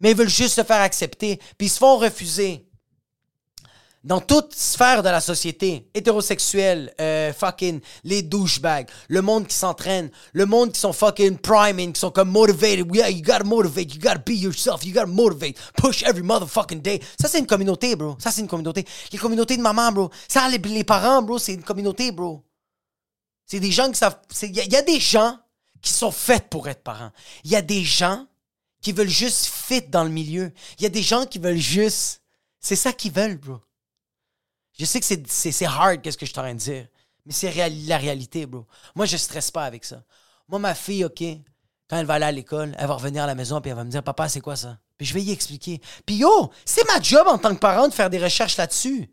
[0.00, 1.36] Mais ils veulent juste se faire accepter.
[1.58, 2.68] Puis ils se font refuser
[4.04, 10.10] dans toute sphère de la société, hétérosexuel, euh, fucking les douchebags, le monde qui s'entraîne,
[10.32, 12.86] le monde qui sont fucking priming, qui sont comme motivated.
[12.92, 17.00] Yeah, you gotta motivate, you gotta be yourself, you gotta motivate, push every motherfucking day.
[17.20, 18.16] Ça, c'est une communauté, bro.
[18.18, 18.84] Ça, c'est une communauté.
[19.12, 20.10] Les communautés de maman, bro.
[20.28, 22.42] Ça, les, parents, bro, c'est une communauté, bro.
[23.46, 24.18] C'est des gens qui savent.
[24.42, 25.38] Il y, y, a des gens
[25.80, 27.10] qui sont faits pour être parents.
[27.44, 28.26] Il y a des gens
[28.80, 30.52] qui veulent juste fit dans le milieu.
[30.78, 32.22] Il y a des gens qui veulent juste.
[32.58, 33.60] C'est ça qu'ils veulent, bro.
[34.78, 36.86] Je sais que c'est hard, qu'est-ce que je suis en train de dire.
[37.26, 37.52] Mais c'est
[37.86, 38.66] la réalité, bro.
[38.94, 40.02] Moi, je stresse pas avec ça.
[40.48, 41.22] Moi, ma fille, OK,
[41.88, 43.84] quand elle va aller à l'école, elle va revenir à la maison puis elle va
[43.84, 44.78] me dire, papa, c'est quoi ça?
[44.98, 45.80] Puis je vais y expliquer.
[46.06, 49.10] Puis yo, c'est ma job en tant que parent de faire des recherches là-dessus.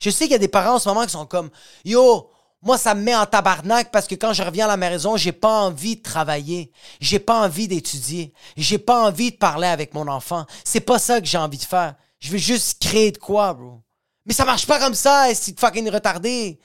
[0.00, 1.50] Je sais qu'il y a des parents en ce moment qui sont comme,
[1.84, 2.30] yo,
[2.62, 5.32] moi, ça me met en tabarnak parce que quand je reviens à la maison, j'ai
[5.32, 6.70] pas envie de travailler.
[7.00, 8.34] J'ai pas envie d'étudier.
[8.56, 10.44] J'ai pas envie de parler avec mon enfant.
[10.62, 11.94] C'est pas ça que j'ai envie de faire.
[12.18, 13.82] Je veux juste créer de quoi, bro.
[14.26, 16.60] Mais ça marche pas comme ça, si tu fucking retardé.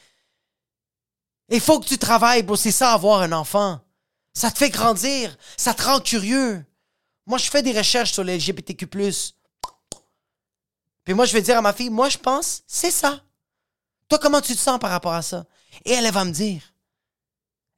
[1.49, 2.55] Il faut que tu travailles, bro.
[2.55, 3.79] C'est ça, avoir un enfant.
[4.33, 5.37] Ça te fait grandir.
[5.57, 6.65] Ça te rend curieux.
[7.25, 8.87] Moi, je fais des recherches sur les LGBTQ+.
[8.87, 13.21] Puis moi, je vais dire à ma fille, moi, je pense, c'est ça.
[14.09, 15.45] Toi, comment tu te sens par rapport à ça?
[15.85, 16.61] Et elle, elle va me dire.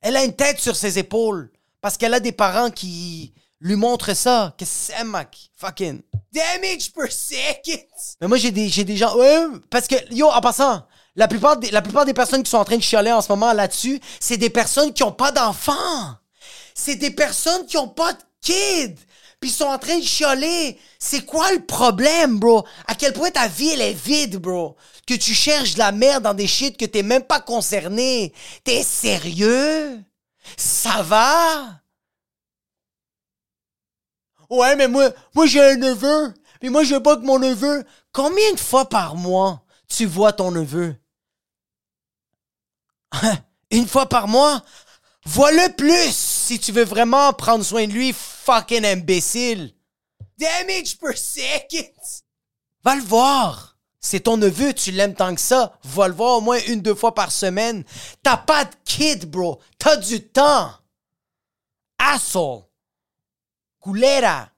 [0.01, 1.51] Elle a une tête sur ses épaules.
[1.81, 4.53] Parce qu'elle a des parents qui lui montrent ça.
[4.57, 5.51] Que c'est, mec.
[5.55, 7.83] Fucking damage per second.
[8.21, 9.15] Mais moi, j'ai des, j'ai des gens.
[9.15, 12.57] Ouais, parce que, yo, en passant, la plupart, des, la plupart des personnes qui sont
[12.57, 16.15] en train de chialer en ce moment là-dessus, c'est des personnes qui ont pas d'enfants.
[16.75, 18.95] C'est des personnes qui ont pas de kids.
[19.39, 20.79] Puis ils sont en train de chialer.
[20.99, 22.65] C'est quoi le problème, bro?
[22.87, 24.75] À quel point ta vie, elle est vide, bro?
[25.07, 28.33] Que tu cherches de la merde dans des shit que t'es même pas concerné.
[28.63, 30.03] T'es sérieux?
[30.55, 31.81] Ça va?
[34.49, 36.33] Ouais, mais moi, moi j'ai un neveu.
[36.59, 37.85] Puis moi, je pas que mon neveu.
[38.11, 40.95] Combien de fois par mois tu vois ton neveu?
[43.71, 44.63] Une fois par mois?
[45.25, 49.73] Vois-le plus si tu veux vraiment prendre soin de lui, fucking imbécile.
[50.37, 51.91] Damage per second.
[52.83, 53.77] Va le voir.
[53.99, 55.77] C'est ton neveu, tu l'aimes tant que ça.
[55.83, 57.83] Va le voir au moins une, deux fois par semaine.
[58.23, 59.59] T'as pas de kid, bro.
[59.77, 60.71] T'as du temps.
[61.97, 62.66] Asshole.
[63.79, 64.51] Culera.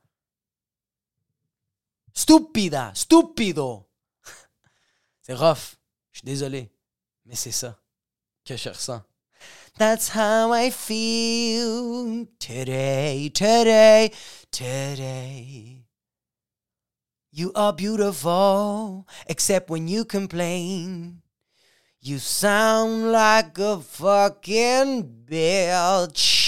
[2.13, 2.91] Stupida.
[2.95, 3.87] Stupido.
[5.21, 5.77] C'est rough.
[6.11, 6.71] Je suis désolé.
[7.25, 7.79] Mais c'est ça
[8.43, 9.03] que je ressens.
[9.77, 14.11] That's how I feel today, today,
[14.51, 15.85] today.
[17.31, 21.21] You are beautiful, except when you complain.
[22.01, 26.38] You sound like a fucking bitch.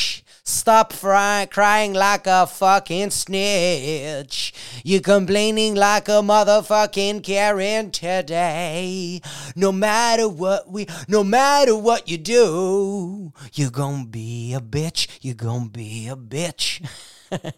[0.52, 4.54] Stop fry- crying like a fucking snitch.
[4.84, 9.22] You complaining like a motherfucking Karen today.
[9.56, 15.08] No matter what we, no matter what you do, you're gonna be a bitch.
[15.22, 16.86] You're gonna be a bitch.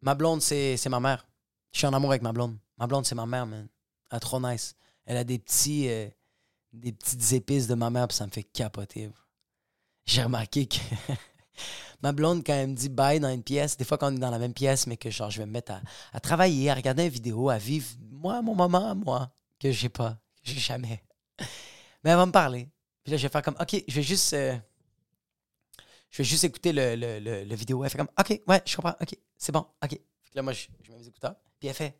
[0.00, 1.26] Ma blonde, c'est ma mère.
[1.72, 2.56] Je suis en amour avec ma blonde.
[2.78, 3.68] Ma blonde, c'est ma mère, man.
[4.10, 4.74] Elle est trop nice.
[5.10, 6.08] Elle a des petits euh,
[6.72, 9.10] des petites épices de ma mère, puis ça me fait capoter.
[10.06, 10.76] J'ai remarqué que
[12.02, 14.20] ma blonde, quand elle me dit bye dans une pièce, des fois quand on est
[14.20, 15.72] dans la même pièce, mais que genre je vais me mettre
[16.12, 20.12] à, travailler, à regarder une vidéo, à vivre moi, mon moment, moi, que j'ai pas,
[20.44, 21.02] que j'ai jamais.
[22.04, 22.68] Mais elle va me parler.
[23.02, 24.32] Puis là, je vais faire comme OK, je vais juste.
[24.34, 24.56] euh,
[26.10, 27.82] je vais juste écouter le, le, le, vidéo.
[27.82, 30.00] Elle fait comme OK, ouais, je comprends, OK, c'est bon, OK.
[30.34, 31.34] Là, moi, je, je mets mes écouteurs.
[31.58, 31.98] Puis elle fait.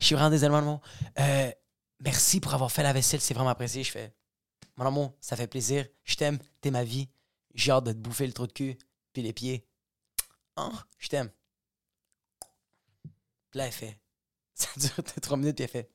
[0.00, 0.80] Je suis vraiment désolé, mon amour.
[1.18, 1.50] Euh,
[2.00, 3.82] merci pour avoir fait la vaisselle, c'est vraiment apprécié.
[3.84, 4.14] Je fais
[4.76, 5.86] Mon amour, ça fait plaisir.
[6.04, 7.08] Je t'aime, t'es ma vie.
[7.54, 8.78] J'ai hâte de te bouffer le trou de cul,
[9.12, 9.66] puis les pieds.
[10.56, 11.30] Oh, je t'aime.
[13.54, 13.98] Là, elle fait.
[14.54, 15.90] Ça dure trois minutes, puis elle fait.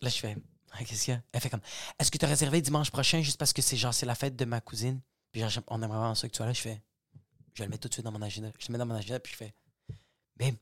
[0.00, 0.36] Là, je fais.
[0.72, 1.22] Ah, Qu'est-ce qu'il y a?
[1.32, 1.60] Elle fait comme.
[1.98, 4.36] Est-ce que tu as réservé dimanche prochain juste parce que c'est genre c'est la fête
[4.36, 5.00] de ma cousine?
[5.32, 6.52] Puis genre, on aimerait vraiment ça que tu sois là.
[6.52, 6.82] Je fais.
[7.54, 8.50] Je le mettre tout de suite dans mon agenda.
[8.58, 9.54] Je le mets dans mon agenda, puis je fais.
[10.36, 10.54] Bim.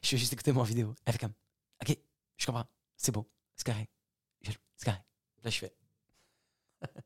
[0.02, 0.94] je vais juste écouter mon vidéo.
[1.04, 1.34] Elle fait comme.
[1.82, 1.96] OK,
[2.36, 2.66] je comprends.
[2.96, 3.28] C'est beau.
[3.56, 3.66] C'est.
[4.42, 5.04] Je- C'est correct.
[5.44, 5.74] Là, je fais.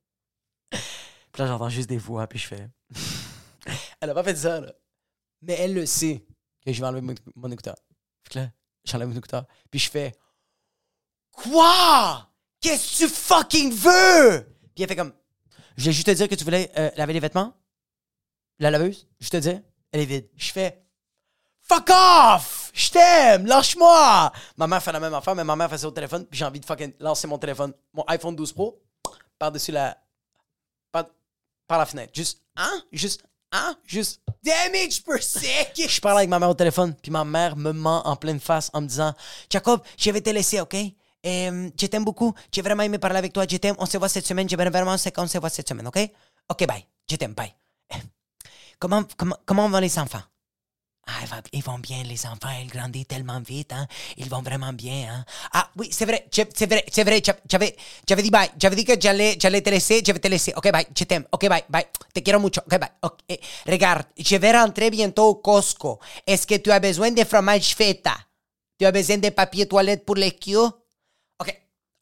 [0.70, 2.68] puis là, j'entends juste des voix, puis je fais.
[4.00, 4.72] elle a pas fait ça, là.
[5.42, 6.24] Mais elle le sait
[6.64, 7.76] que je vais enlever mon, mon écouteur.
[8.24, 8.50] Fait que là,
[8.84, 10.12] j'enlève mon écouteur, puis je fais.
[11.30, 12.30] Quoi?
[12.60, 14.46] Qu'est-ce que tu fucking veux?
[14.74, 15.12] Puis elle fait comme.
[15.76, 17.54] Je voulais juste te dire que tu voulais euh, laver les vêtements?
[18.58, 19.60] La laveuse, je te dis,
[19.96, 20.28] elle vide.
[20.36, 20.82] Je fais.
[21.62, 22.70] Fuck off!
[22.72, 23.46] Je t'aime!
[23.46, 24.32] Lâche-moi!
[24.56, 26.44] Ma mère fait la même affaire, mais ma mère fait ça au téléphone, puis j'ai
[26.44, 28.80] envie de fucking lancer mon téléphone, mon iPhone 12 Pro,
[29.38, 29.96] par-dessus la.
[30.92, 32.12] Par, la fenêtre.
[32.14, 32.82] Juste, hein?
[32.92, 33.76] Juste, hein?
[33.84, 34.20] Juste.
[34.44, 35.88] Damage per second!
[35.88, 38.70] Je parle avec ma mère au téléphone, puis ma mère me ment en pleine face
[38.72, 39.12] en me disant
[39.50, 40.76] Jacob, je vais te laisser, OK?
[40.76, 42.32] Euh, je t'aime beaucoup.
[42.52, 43.44] J'ai vraiment aimé parler avec toi.
[43.50, 43.74] Je t'aime.
[43.78, 44.48] On se voit cette semaine.
[44.48, 45.98] J'aimerais vraiment qu'on se voit cette semaine, OK?
[46.48, 46.86] OK, bye.
[47.10, 47.52] Je t'aime, bye.
[48.78, 50.22] Comment, comment, comment vont les enfants?
[51.08, 53.86] Ah, ils vont- bien, les enfants, ils grandissent tellement vite, hein.
[54.16, 55.24] Ils vont vraiment bien, hein.
[55.52, 57.76] Ah, oui, c'est vrai, c'est vrai, c'est vrai, j'a- j'avais,
[58.08, 60.52] j'avais dit bye, j'avais dit que j'allais, j'allais te laisser, je vais te laisser.
[60.56, 61.24] Ok, bye, je t'aime.
[61.30, 61.86] Ok, bye, bye.
[62.12, 62.60] Te quiero mucho.
[62.60, 62.90] Ok, bye.
[63.28, 66.00] Eh, regarde, je vais rentrer bientôt au Costco.
[66.26, 68.16] Est-ce que tu as besoin de fromage feta?
[68.76, 70.70] Tu as besoin de papier toilette pour les culs?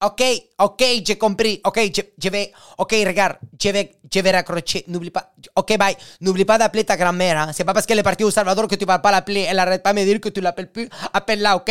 [0.04, 0.20] Ok,
[0.58, 1.62] ok, j'ai compris.
[1.64, 1.80] Ok,
[2.18, 4.84] je, vais, ok, regarde, je vais, je vais raccrocher.
[4.86, 5.96] N'oublie pas, ok, bye.
[6.20, 7.38] N'oublie pas d'appeler ta grand-mère.
[7.38, 7.52] Hein.
[7.54, 9.46] C'est pas parce qu'elle est partie au Salvador que tu vas pas l'appeler.
[9.48, 10.90] Elle arrête pas de me dire que tu l'appelles plus.
[11.14, 11.70] Appelle-la, ok?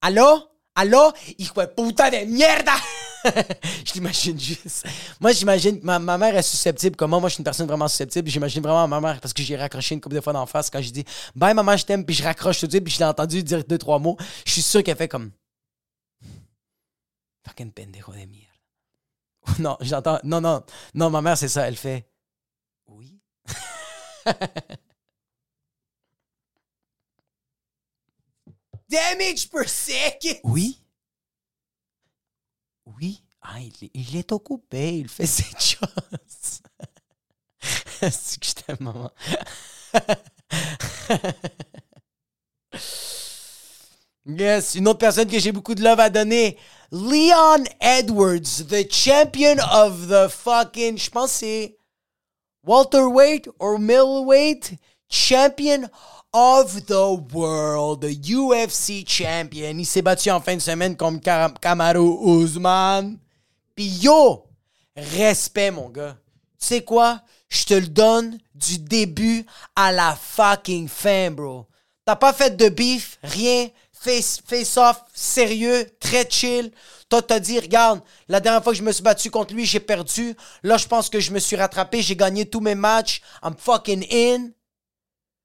[0.00, 0.48] Allô?
[0.74, 1.12] Allô?
[1.38, 2.72] Hijo de puta de mierda!
[3.84, 4.86] je l'imagine juste.
[5.20, 7.20] Moi, j'imagine ma, ma mère est susceptible comme moi.
[7.20, 8.30] Moi, je suis une personne vraiment susceptible.
[8.30, 10.80] J'imagine vraiment ma mère parce que j'ai raccroché une couple de fois d'en face quand
[10.80, 11.04] je dis
[11.36, 12.06] Bye, maman, je t'aime.
[12.06, 12.84] Puis je raccroche tout de suite.
[12.84, 14.16] Puis je l'ai entendu dire deux, trois mots.
[14.46, 15.30] Je suis sûr qu'elle fait comme
[17.44, 18.52] Fucking pendejo de mierda.
[19.58, 20.20] Non, j'entends.
[20.24, 20.64] Non, non.
[20.94, 21.66] Non, ma mère, c'est ça.
[21.68, 22.08] Elle fait
[22.86, 23.20] Oui.
[28.88, 30.38] Damage per second!
[30.44, 30.78] Oui.
[32.86, 33.22] Oui.
[33.40, 36.62] Ah, il, est- il est occupé, il fait ses choses.
[38.00, 39.10] C'est que je t'aime, maman.
[44.26, 46.58] yes, une autre personne que j'ai beaucoup de love à donner.
[46.94, 51.74] Leon Edwards, the champion of the fucking, je pense c'est
[52.66, 54.78] welterweight or middleweight
[55.08, 55.88] champion
[56.34, 59.78] of the world, the UFC champion.
[59.78, 63.18] Il s'est battu en fin de semaine contre Kar- Kamaru Usman.
[63.74, 64.44] Puis yo,
[64.94, 66.16] respect mon gars.
[66.60, 67.22] Tu sais quoi?
[67.48, 71.66] Je te le donne du début à la fucking fin, bro.
[72.04, 73.68] T'as pas fait de beef, rien.
[74.02, 76.72] Face, face off, sérieux, très chill.
[77.08, 79.78] Toi, t'as dit, regarde, la dernière fois que je me suis battu contre lui, j'ai
[79.78, 80.34] perdu.
[80.64, 83.22] Là, je pense que je me suis rattrapé, j'ai gagné tous mes matchs.
[83.44, 84.50] I'm fucking in.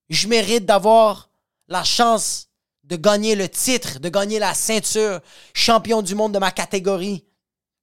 [0.10, 1.30] Je mérite d'avoir
[1.68, 2.48] la chance
[2.84, 5.20] de gagner le titre, de gagner la ceinture,
[5.54, 7.26] champion du monde de ma catégorie.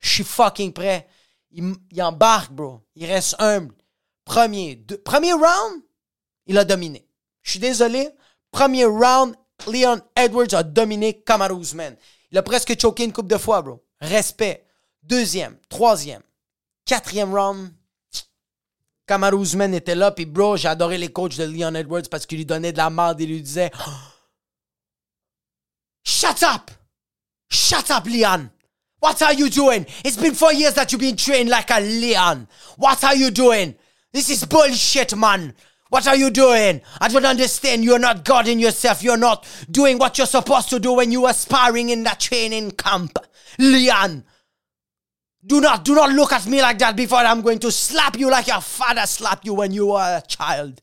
[0.01, 1.07] Je suis fucking prêt.
[1.53, 2.81] Il, embarque, bro.
[2.97, 3.77] Il reste humble.
[4.25, 5.83] Premier, premier round,
[6.47, 7.07] il a dominé.
[7.43, 8.11] Je suis désolé.
[8.51, 9.37] Premier round,
[9.67, 11.63] Leon Edwards a dominé Kamaru.
[12.31, 13.83] Il a presque choqué une coupe de fois, bro.
[14.01, 14.67] Respect.
[15.03, 16.23] Deuxième, troisième,
[16.87, 17.71] quatrième round,
[19.07, 22.47] Kamaru était là, puis bro, j'ai adoré les coachs de Leon Edwards parce qu'il lui
[22.47, 23.71] donnait de la merde et lui disait
[26.05, 26.71] Shut up!
[27.51, 28.49] Shut up, Leon!
[29.03, 29.85] What are you doing?
[30.03, 32.47] It's been four years that you've been trained like a Leon.
[32.79, 33.75] What are you doing?
[34.11, 35.55] This is bullshit, man.
[35.91, 36.81] What are you doing?
[37.01, 37.85] I don't understand.
[37.85, 39.03] You're not guarding yourself.
[39.03, 42.73] You're not doing what you're supposed to do when you were sparring in that training
[42.73, 43.19] camp.
[43.59, 44.25] Leon,
[45.47, 48.29] do not, do not look at me like that before I'm going to slap you
[48.31, 50.81] like your father slapped you when you were a child.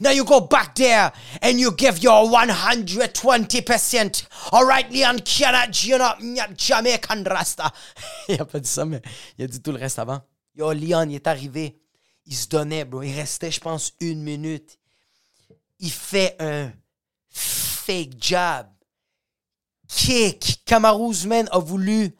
[0.00, 4.26] Now you go back there and you give your 120%.
[4.52, 6.14] All right, Leon Kiana, you know,
[6.56, 7.70] Jamaican Rasta.
[8.28, 9.02] il a pas dit ça, mais
[9.38, 10.22] il a dit tout le reste avant.
[10.54, 11.79] Yo, Leon, il est arrivé.
[12.30, 13.02] Il se donnait, bro.
[13.02, 14.78] Il restait, je pense, une minute.
[15.80, 16.72] Il fait un
[17.28, 18.68] fake jab.
[19.88, 20.62] Kick.
[20.64, 21.12] Kamaru
[21.50, 22.16] a voulu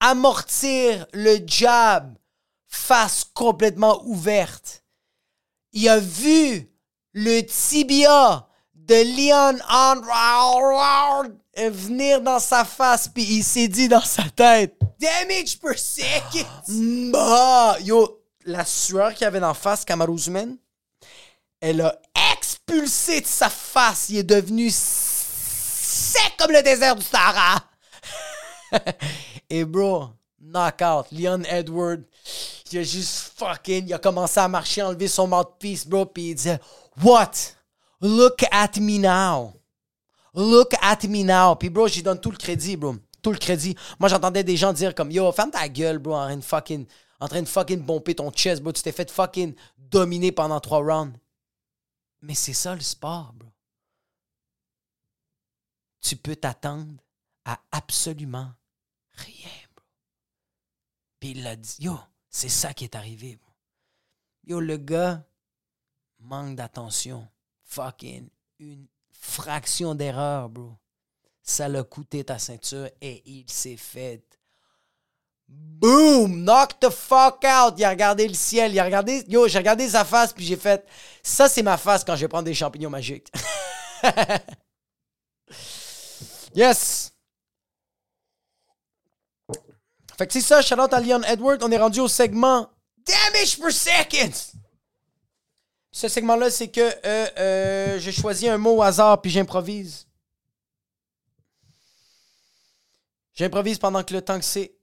[0.00, 2.16] amortir le jab,
[2.68, 4.84] face complètement ouverte.
[5.72, 6.70] Il a vu
[7.12, 11.28] le tibia de Leon Andrew
[11.70, 17.10] venir dans sa face, puis il s'est dit dans sa tête Damage per second!
[17.12, 18.17] Bah, yo,
[18.48, 20.56] la sueur qu'il avait dans face, Kamaruzman,
[21.60, 21.98] elle a
[22.36, 24.08] expulsé de sa face.
[24.08, 27.62] Il est devenu sec comme le désert du Sahara.
[29.50, 30.08] Et bro,
[30.40, 31.06] knockout.
[31.12, 32.02] Leon Edward,
[32.72, 36.34] il a juste fucking, il a commencé à marcher, enlever son mouthpiece, bro, puis il
[36.34, 36.60] disait,
[37.02, 37.32] What?
[38.00, 39.54] Look at me now.
[40.34, 41.56] Look at me now.
[41.56, 42.96] Puis bro, j'y donne tout le crédit, bro.
[43.22, 43.74] Tout le crédit.
[43.98, 46.86] Moi, j'entendais des gens dire comme, yo, ferme ta gueule, bro, en fucking,
[47.20, 48.72] en train de fucking bomber ton chest, bro.
[48.72, 51.18] Tu t'es fait fucking dominer pendant trois rounds.
[52.20, 53.48] Mais c'est ça le sport, bro.
[56.00, 56.94] Tu peux t'attendre
[57.44, 58.52] à absolument
[59.12, 59.84] Rien, bro.
[61.18, 61.98] Puis il a dit, yo,
[62.30, 63.52] c'est ça qui est arrivé, bro.
[64.44, 65.24] Yo, le gars
[66.20, 67.28] manque d'attention.
[67.64, 68.28] Fucking
[68.58, 70.72] une fraction d'erreur, bro.
[71.42, 74.24] Ça l'a coûté ta ceinture et il s'est fait.
[75.48, 76.44] Boom!
[76.44, 77.74] Knock the fuck out!
[77.78, 79.24] Il a regardé le ciel, il a regardé.
[79.28, 80.84] Yo, j'ai regardé sa face, puis j'ai fait.
[81.22, 83.32] Ça, c'est ma face quand je vais prendre des champignons magiques.
[86.54, 87.12] yes!
[90.18, 91.62] Fait que c'est ça, out à Leon Edward.
[91.62, 92.68] On est rendu au segment
[93.06, 94.32] Damage per second.
[95.92, 100.06] Ce segment-là, c'est que euh, euh, j'ai choisi un mot au hasard puis j'improvise.
[103.34, 104.77] J'improvise pendant que le temps que c'est.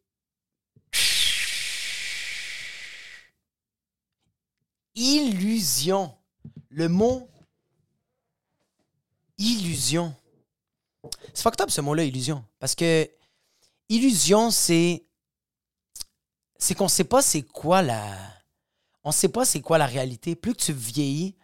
[4.96, 6.16] Illusion.
[6.70, 7.30] Le mot
[9.38, 10.16] illusion.
[11.34, 12.44] C'est fucked ce mot-là, illusion.
[12.60, 13.10] Parce que
[13.90, 15.06] illusion, c'est
[16.58, 18.18] c'est qu'on sait pas c'est quoi la.
[19.04, 20.36] On sait pas c'est quoi la réalité.
[20.36, 21.36] Plus que tu vieillis,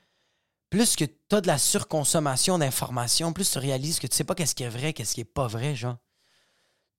[0.70, 4.36] plus que tu as de la surconsommation d'informations, plus tu réalises que tu sais pas
[4.36, 5.98] qu'est-ce qui est vrai, qu'est-ce qui est pas vrai, genre.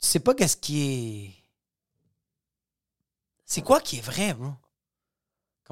[0.00, 1.34] Tu sais pas qu'est-ce qui est.
[3.44, 4.52] C'est quoi qui est vrai, bro?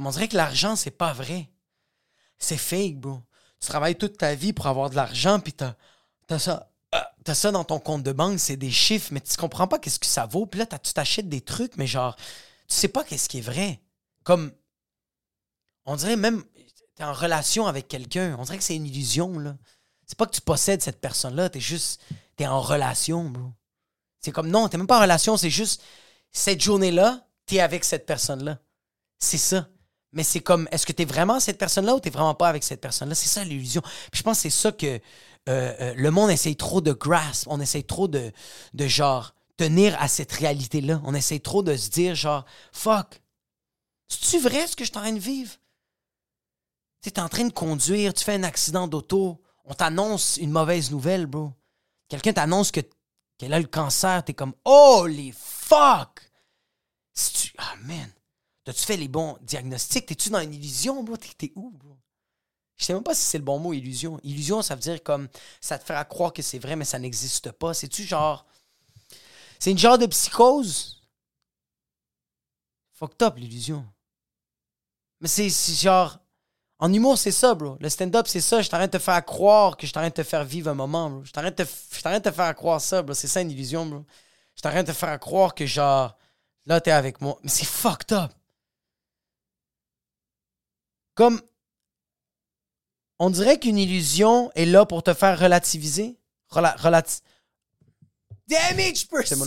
[0.06, 1.50] On dirait que l'argent, c'est pas vrai.
[2.38, 3.22] C'est fake, bro.
[3.60, 5.74] Tu travailles toute ta vie pour avoir de l'argent, puis t'as
[6.30, 6.70] as ça
[7.24, 9.98] t'as ça dans ton compte de banque, c'est des chiffres, mais tu comprends pas qu'est-ce
[9.98, 10.46] que ça vaut.
[10.46, 12.24] Puis là, tu t'achètes des trucs, mais genre, tu
[12.68, 13.80] sais pas qu'est-ce qui est vrai.
[14.24, 14.52] Comme,
[15.84, 16.44] on dirait même,
[16.94, 18.36] t'es en relation avec quelqu'un.
[18.38, 19.56] On dirait que c'est une illusion, là.
[20.06, 22.02] C'est pas que tu possèdes cette personne-là, t'es juste,
[22.36, 23.52] t'es en relation, bro.
[24.20, 25.82] C'est comme, non, t'es même pas en relation, c'est juste,
[26.32, 28.58] cette journée-là, t'es avec cette personne-là.
[29.18, 29.68] C'est ça.
[30.12, 32.80] Mais c'est comme, est-ce que t'es vraiment cette personne-là ou t'es vraiment pas avec cette
[32.80, 33.14] personne-là?
[33.14, 33.82] C'est ça l'illusion.
[34.12, 35.00] Je pense que c'est ça que euh,
[35.48, 38.32] euh, le monde essaye trop de grasp, on essaye trop de,
[38.74, 41.00] genre tenir à cette réalité-là.
[41.04, 43.20] On essaye trop de se dire genre fuck,
[44.08, 45.52] c'est-tu vrai ce que je suis en train de vivre?
[47.02, 50.90] Tu es en train de conduire, tu fais un accident d'auto, on t'annonce une mauvaise
[50.90, 51.52] nouvelle, bro.
[52.08, 52.80] Quelqu'un t'annonce que
[53.38, 56.30] qu'elle a le cancer, t'es comme holy fuck!
[57.56, 58.11] Ah man,
[58.70, 60.06] t'as-tu fait les bons diagnostics?
[60.06, 61.16] T'es-tu dans une illusion, bro?
[61.16, 61.98] T'es où, bro?
[62.76, 64.20] Je sais même pas si c'est le bon mot, illusion.
[64.22, 65.28] Illusion, ça veut dire comme
[65.60, 67.74] ça te fera croire que c'est vrai, mais ça n'existe pas.
[67.74, 68.46] C'est-tu genre.
[69.58, 71.02] C'est une genre de psychose?
[72.92, 73.84] Fucked up, l'illusion.
[75.20, 76.20] Mais c'est genre.
[76.78, 77.76] En humour, c'est ça, bro.
[77.80, 78.62] Le stand-up, c'est ça.
[78.62, 81.10] Je t'arrête de te faire croire que je t'arrête de te faire vivre un moment,
[81.10, 81.24] bro.
[81.24, 83.14] Je t'arrête de te faire croire ça, bro.
[83.14, 84.06] C'est ça une illusion, bro.
[84.56, 86.16] Je t'arrête de te faire croire que, genre,
[86.64, 87.38] là, t'es avec moi.
[87.42, 88.32] Mais c'est fucked up.
[91.20, 91.42] Comme.
[93.18, 96.18] On dirait qu'une illusion est là pour te faire relativiser.
[96.48, 97.04] Rela
[98.48, 99.44] Damage per second!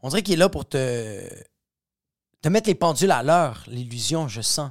[0.00, 1.28] On dirait qu'il est là pour te
[2.46, 4.70] mettre les pendules à l'heure, l'illusion, je sens.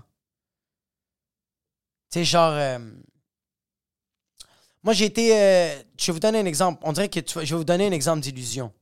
[2.10, 2.53] Tu sais, genre.
[2.53, 2.80] Euh,
[4.82, 5.38] moi, j'ai été.
[5.38, 6.82] Euh, je vais vous donner un exemple.
[6.84, 8.74] On dirait que tu, je vais vous donner un exemple d'illusion.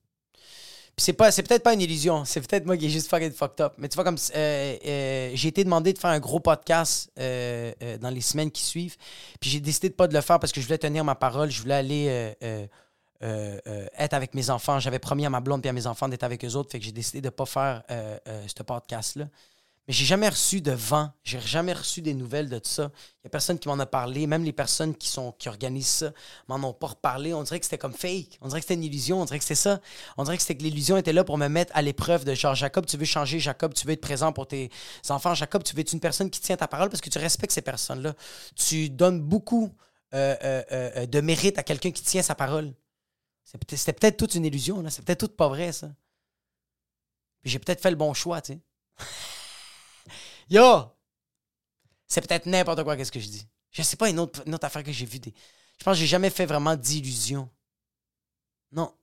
[0.99, 2.25] C'est pas, c'est peut-être pas une illusion.
[2.25, 3.73] C'est peut-être moi qui est juste fucking fucked up.
[3.77, 8.21] Mais tu vois, comme euh, j'ai été demandé de faire un gros podcast dans les
[8.21, 8.97] semaines qui suivent.
[9.39, 11.51] Puis j'ai décidé de pas de le faire parce que je voulais tenir ma parole.
[11.51, 12.35] Je voulais aller
[13.23, 14.79] euh, euh, être avec mes enfants.
[14.79, 16.85] J'avais promis à ma blonde et à mes enfants d'être avec eux autres, fait que
[16.85, 19.25] j'ai décidé de pas faire euh, ce podcast-là.
[19.87, 22.91] Mais j'ai jamais reçu de vent, j'ai jamais reçu des nouvelles de tout ça.
[22.93, 25.87] Il n'y a personne qui m'en a parlé, même les personnes qui, sont, qui organisent
[25.87, 26.11] ça
[26.49, 27.33] m'en ont pas reparlé.
[27.33, 29.45] On dirait que c'était comme fake, on dirait que c'était une illusion, on dirait que
[29.45, 29.79] c'était ça.
[30.17, 32.53] On dirait que c'était que l'illusion était là pour me mettre à l'épreuve de genre
[32.53, 34.69] Jacob, tu veux changer, Jacob, tu veux être présent pour tes
[35.07, 37.53] enfants, Jacob, tu veux être une personne qui tient ta parole parce que tu respectes
[37.53, 38.13] ces personnes-là.
[38.57, 39.73] Tu donnes beaucoup
[40.11, 42.73] de mérite à quelqu'un qui tient sa parole.
[43.45, 44.83] C'était peut-être toute une illusion.
[44.89, 45.89] C'est peut-être tout pas vrai, ça.
[47.45, 48.59] J'ai peut-être fait le bon choix, tu sais.
[50.49, 50.85] Yo!
[52.07, 53.47] C'est peut-être n'importe quoi, qu'est-ce que je dis.
[53.71, 55.19] Je sais pas une autre, affaire que j'ai vue.
[55.23, 57.49] Je pense que j'ai jamais fait vraiment d'illusion.
[58.71, 58.93] Non.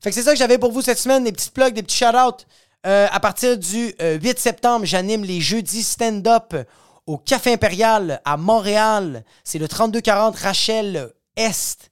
[0.00, 1.96] Fait que c'est ça que j'avais pour vous cette semaine, des petits plugs, des petits
[1.96, 2.46] shout-outs.
[2.86, 6.54] Euh, à partir du 8 euh, septembre, j'anime les jeudis stand-up
[7.06, 9.24] au Café Impérial à Montréal.
[9.42, 11.87] C'est le 3240 Rachel Est.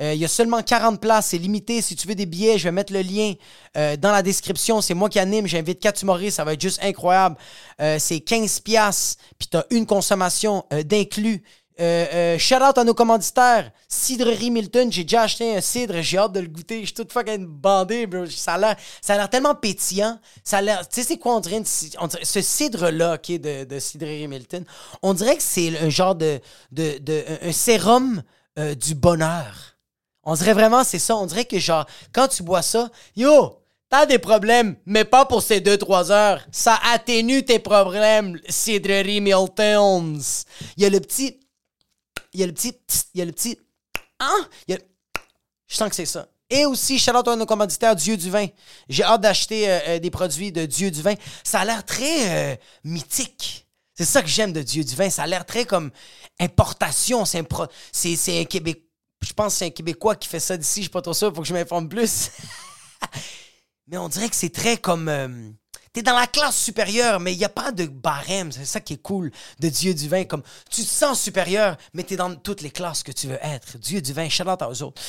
[0.00, 1.80] Euh, il y a seulement 40 places, c'est limité.
[1.80, 3.34] Si tu veux des billets, je vais mettre le lien
[3.76, 4.80] euh, dans la description.
[4.80, 7.36] C'est moi qui anime, j'invite 4 humoristes, ça va être juste incroyable.
[7.80, 11.44] Euh, c'est 15 piastres, puis tu as une consommation d'inclus.
[11.78, 13.70] shout out à nos commanditaires.
[13.88, 16.80] Cidrerie Milton, j'ai déjà acheté un cidre, j'ai hâte de le goûter.
[16.80, 18.26] Je suis toute fucking bandé, bro.
[18.26, 20.18] Ça a l'air, ça a l'air tellement pétillant.
[20.42, 24.64] Ça tu sais, c'est quoi on dirait, ce cidre-là, qui est de, de Cidrerie Milton,
[25.02, 26.40] on dirait que c'est un genre de,
[26.72, 28.24] de, de un sérum
[28.56, 29.73] du bonheur.
[30.24, 31.16] On dirait vraiment, c'est ça.
[31.16, 35.42] On dirait que, genre, quand tu bois ça, yo, t'as des problèmes, mais pas pour
[35.42, 36.46] ces 2-3 heures.
[36.50, 40.18] Ça atténue tes problèmes, Cidrerie Miltons.
[40.76, 41.40] Il y a le petit.
[42.32, 42.74] Il y a le petit.
[43.14, 43.58] Il y a le petit.
[44.20, 44.48] Hein?
[44.68, 44.78] Y a...
[45.66, 46.26] Je sens que c'est ça.
[46.50, 48.46] Et aussi, shout out à nos commanditaires Dieu du vin.
[48.88, 51.14] J'ai hâte d'acheter euh, euh, des produits de Dieu du vin.
[51.42, 53.66] Ça a l'air très euh, mythique.
[53.94, 55.08] C'est ça que j'aime de Dieu du vin.
[55.08, 55.90] Ça a l'air très comme
[56.38, 57.24] importation.
[57.24, 58.83] C'est un, c'est un Québec
[59.24, 61.34] je pense que c'est un Québécois qui fait ça d'ici, je suis pas trop sûr,
[61.34, 62.30] faut que je m'informe plus.
[63.86, 65.08] mais on dirait que c'est très comme.
[65.08, 65.50] Euh,
[65.92, 68.52] t'es dans la classe supérieure, mais il n'y a pas de barème.
[68.52, 70.24] C'est ça qui est cool de Dieu du vin.
[70.24, 73.78] Comme tu te sens supérieur, mais t'es dans toutes les classes que tu veux être.
[73.78, 75.00] Dieu du vin, shout out aux autres.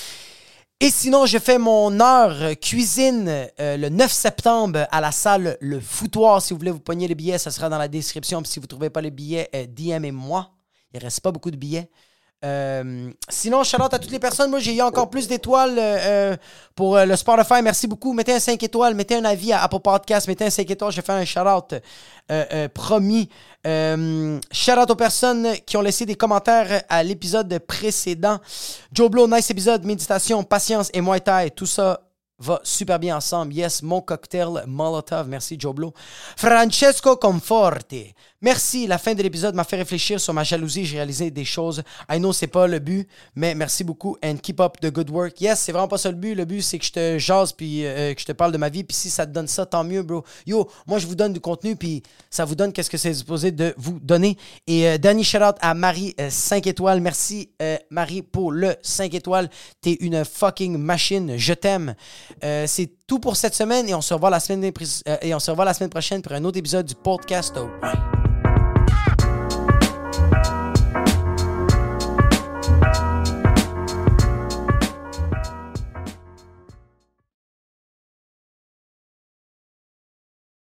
[0.81, 5.79] Et sinon, je fais mon heure cuisine euh, le 9 septembre à la salle Le
[5.79, 6.41] Foutoir.
[6.41, 8.41] Si vous voulez vous pogner les billets, ça sera dans la description.
[8.41, 10.51] Puis si vous ne trouvez pas les billets, euh, DM et moi.
[10.93, 11.89] Il reste pas beaucoup de billets.
[12.45, 14.51] Euh, sinon, shout à toutes les personnes.
[14.51, 15.97] Moi, j'ai eu encore plus d'étoiles euh,
[16.33, 16.37] euh,
[16.75, 17.61] pour le Spotify.
[17.63, 18.13] Merci beaucoup.
[18.13, 20.91] Mettez un 5 étoiles, mettez un avis à Apple Podcast, mettez un 5 étoiles.
[20.91, 21.75] Je vais faire un shout-out
[22.73, 23.29] promis.
[23.63, 28.39] shout-out aux personnes qui ont laissé des commentaires à l'épisode précédent.
[28.91, 31.51] Joe Blow, nice épisode, méditation, patience et Muay Thai.
[31.51, 32.01] Tout ça
[32.39, 33.53] va super bien ensemble.
[33.53, 35.27] Yes, mon cocktail Molotov.
[35.27, 35.93] Merci, Joe Blow.
[36.35, 38.13] Francesco Conforte.
[38.45, 38.85] Merci.
[38.85, 40.85] La fin de l'épisode m'a fait réfléchir sur ma jalousie.
[40.85, 41.81] J'ai réalisé des choses.
[42.11, 45.41] I know, c'est pas le but, mais merci beaucoup and keep up the good work.
[45.41, 46.35] Yes, c'est vraiment pas ça le but.
[46.35, 48.69] Le but, c'est que je te jase puis euh, que je te parle de ma
[48.69, 48.83] vie.
[48.83, 50.23] Puis si ça te donne ça, tant mieux, bro.
[50.45, 53.49] Yo, moi, je vous donne du contenu puis ça vous donne qu'est-ce que c'est supposé
[53.51, 54.37] de vous donner.
[54.67, 57.01] Et euh, Danny shout à Marie 5 euh, étoiles.
[57.01, 57.49] Merci,
[57.89, 59.49] Marie, pour le 5 étoiles.
[59.81, 61.35] T'es une fucking machine.
[61.35, 61.95] Je t'aime.
[62.43, 64.71] c'est tout pour cette semaine et on se revoit la semaine,
[65.23, 67.57] et on se revoit la semaine prochaine pour un autre épisode du podcast.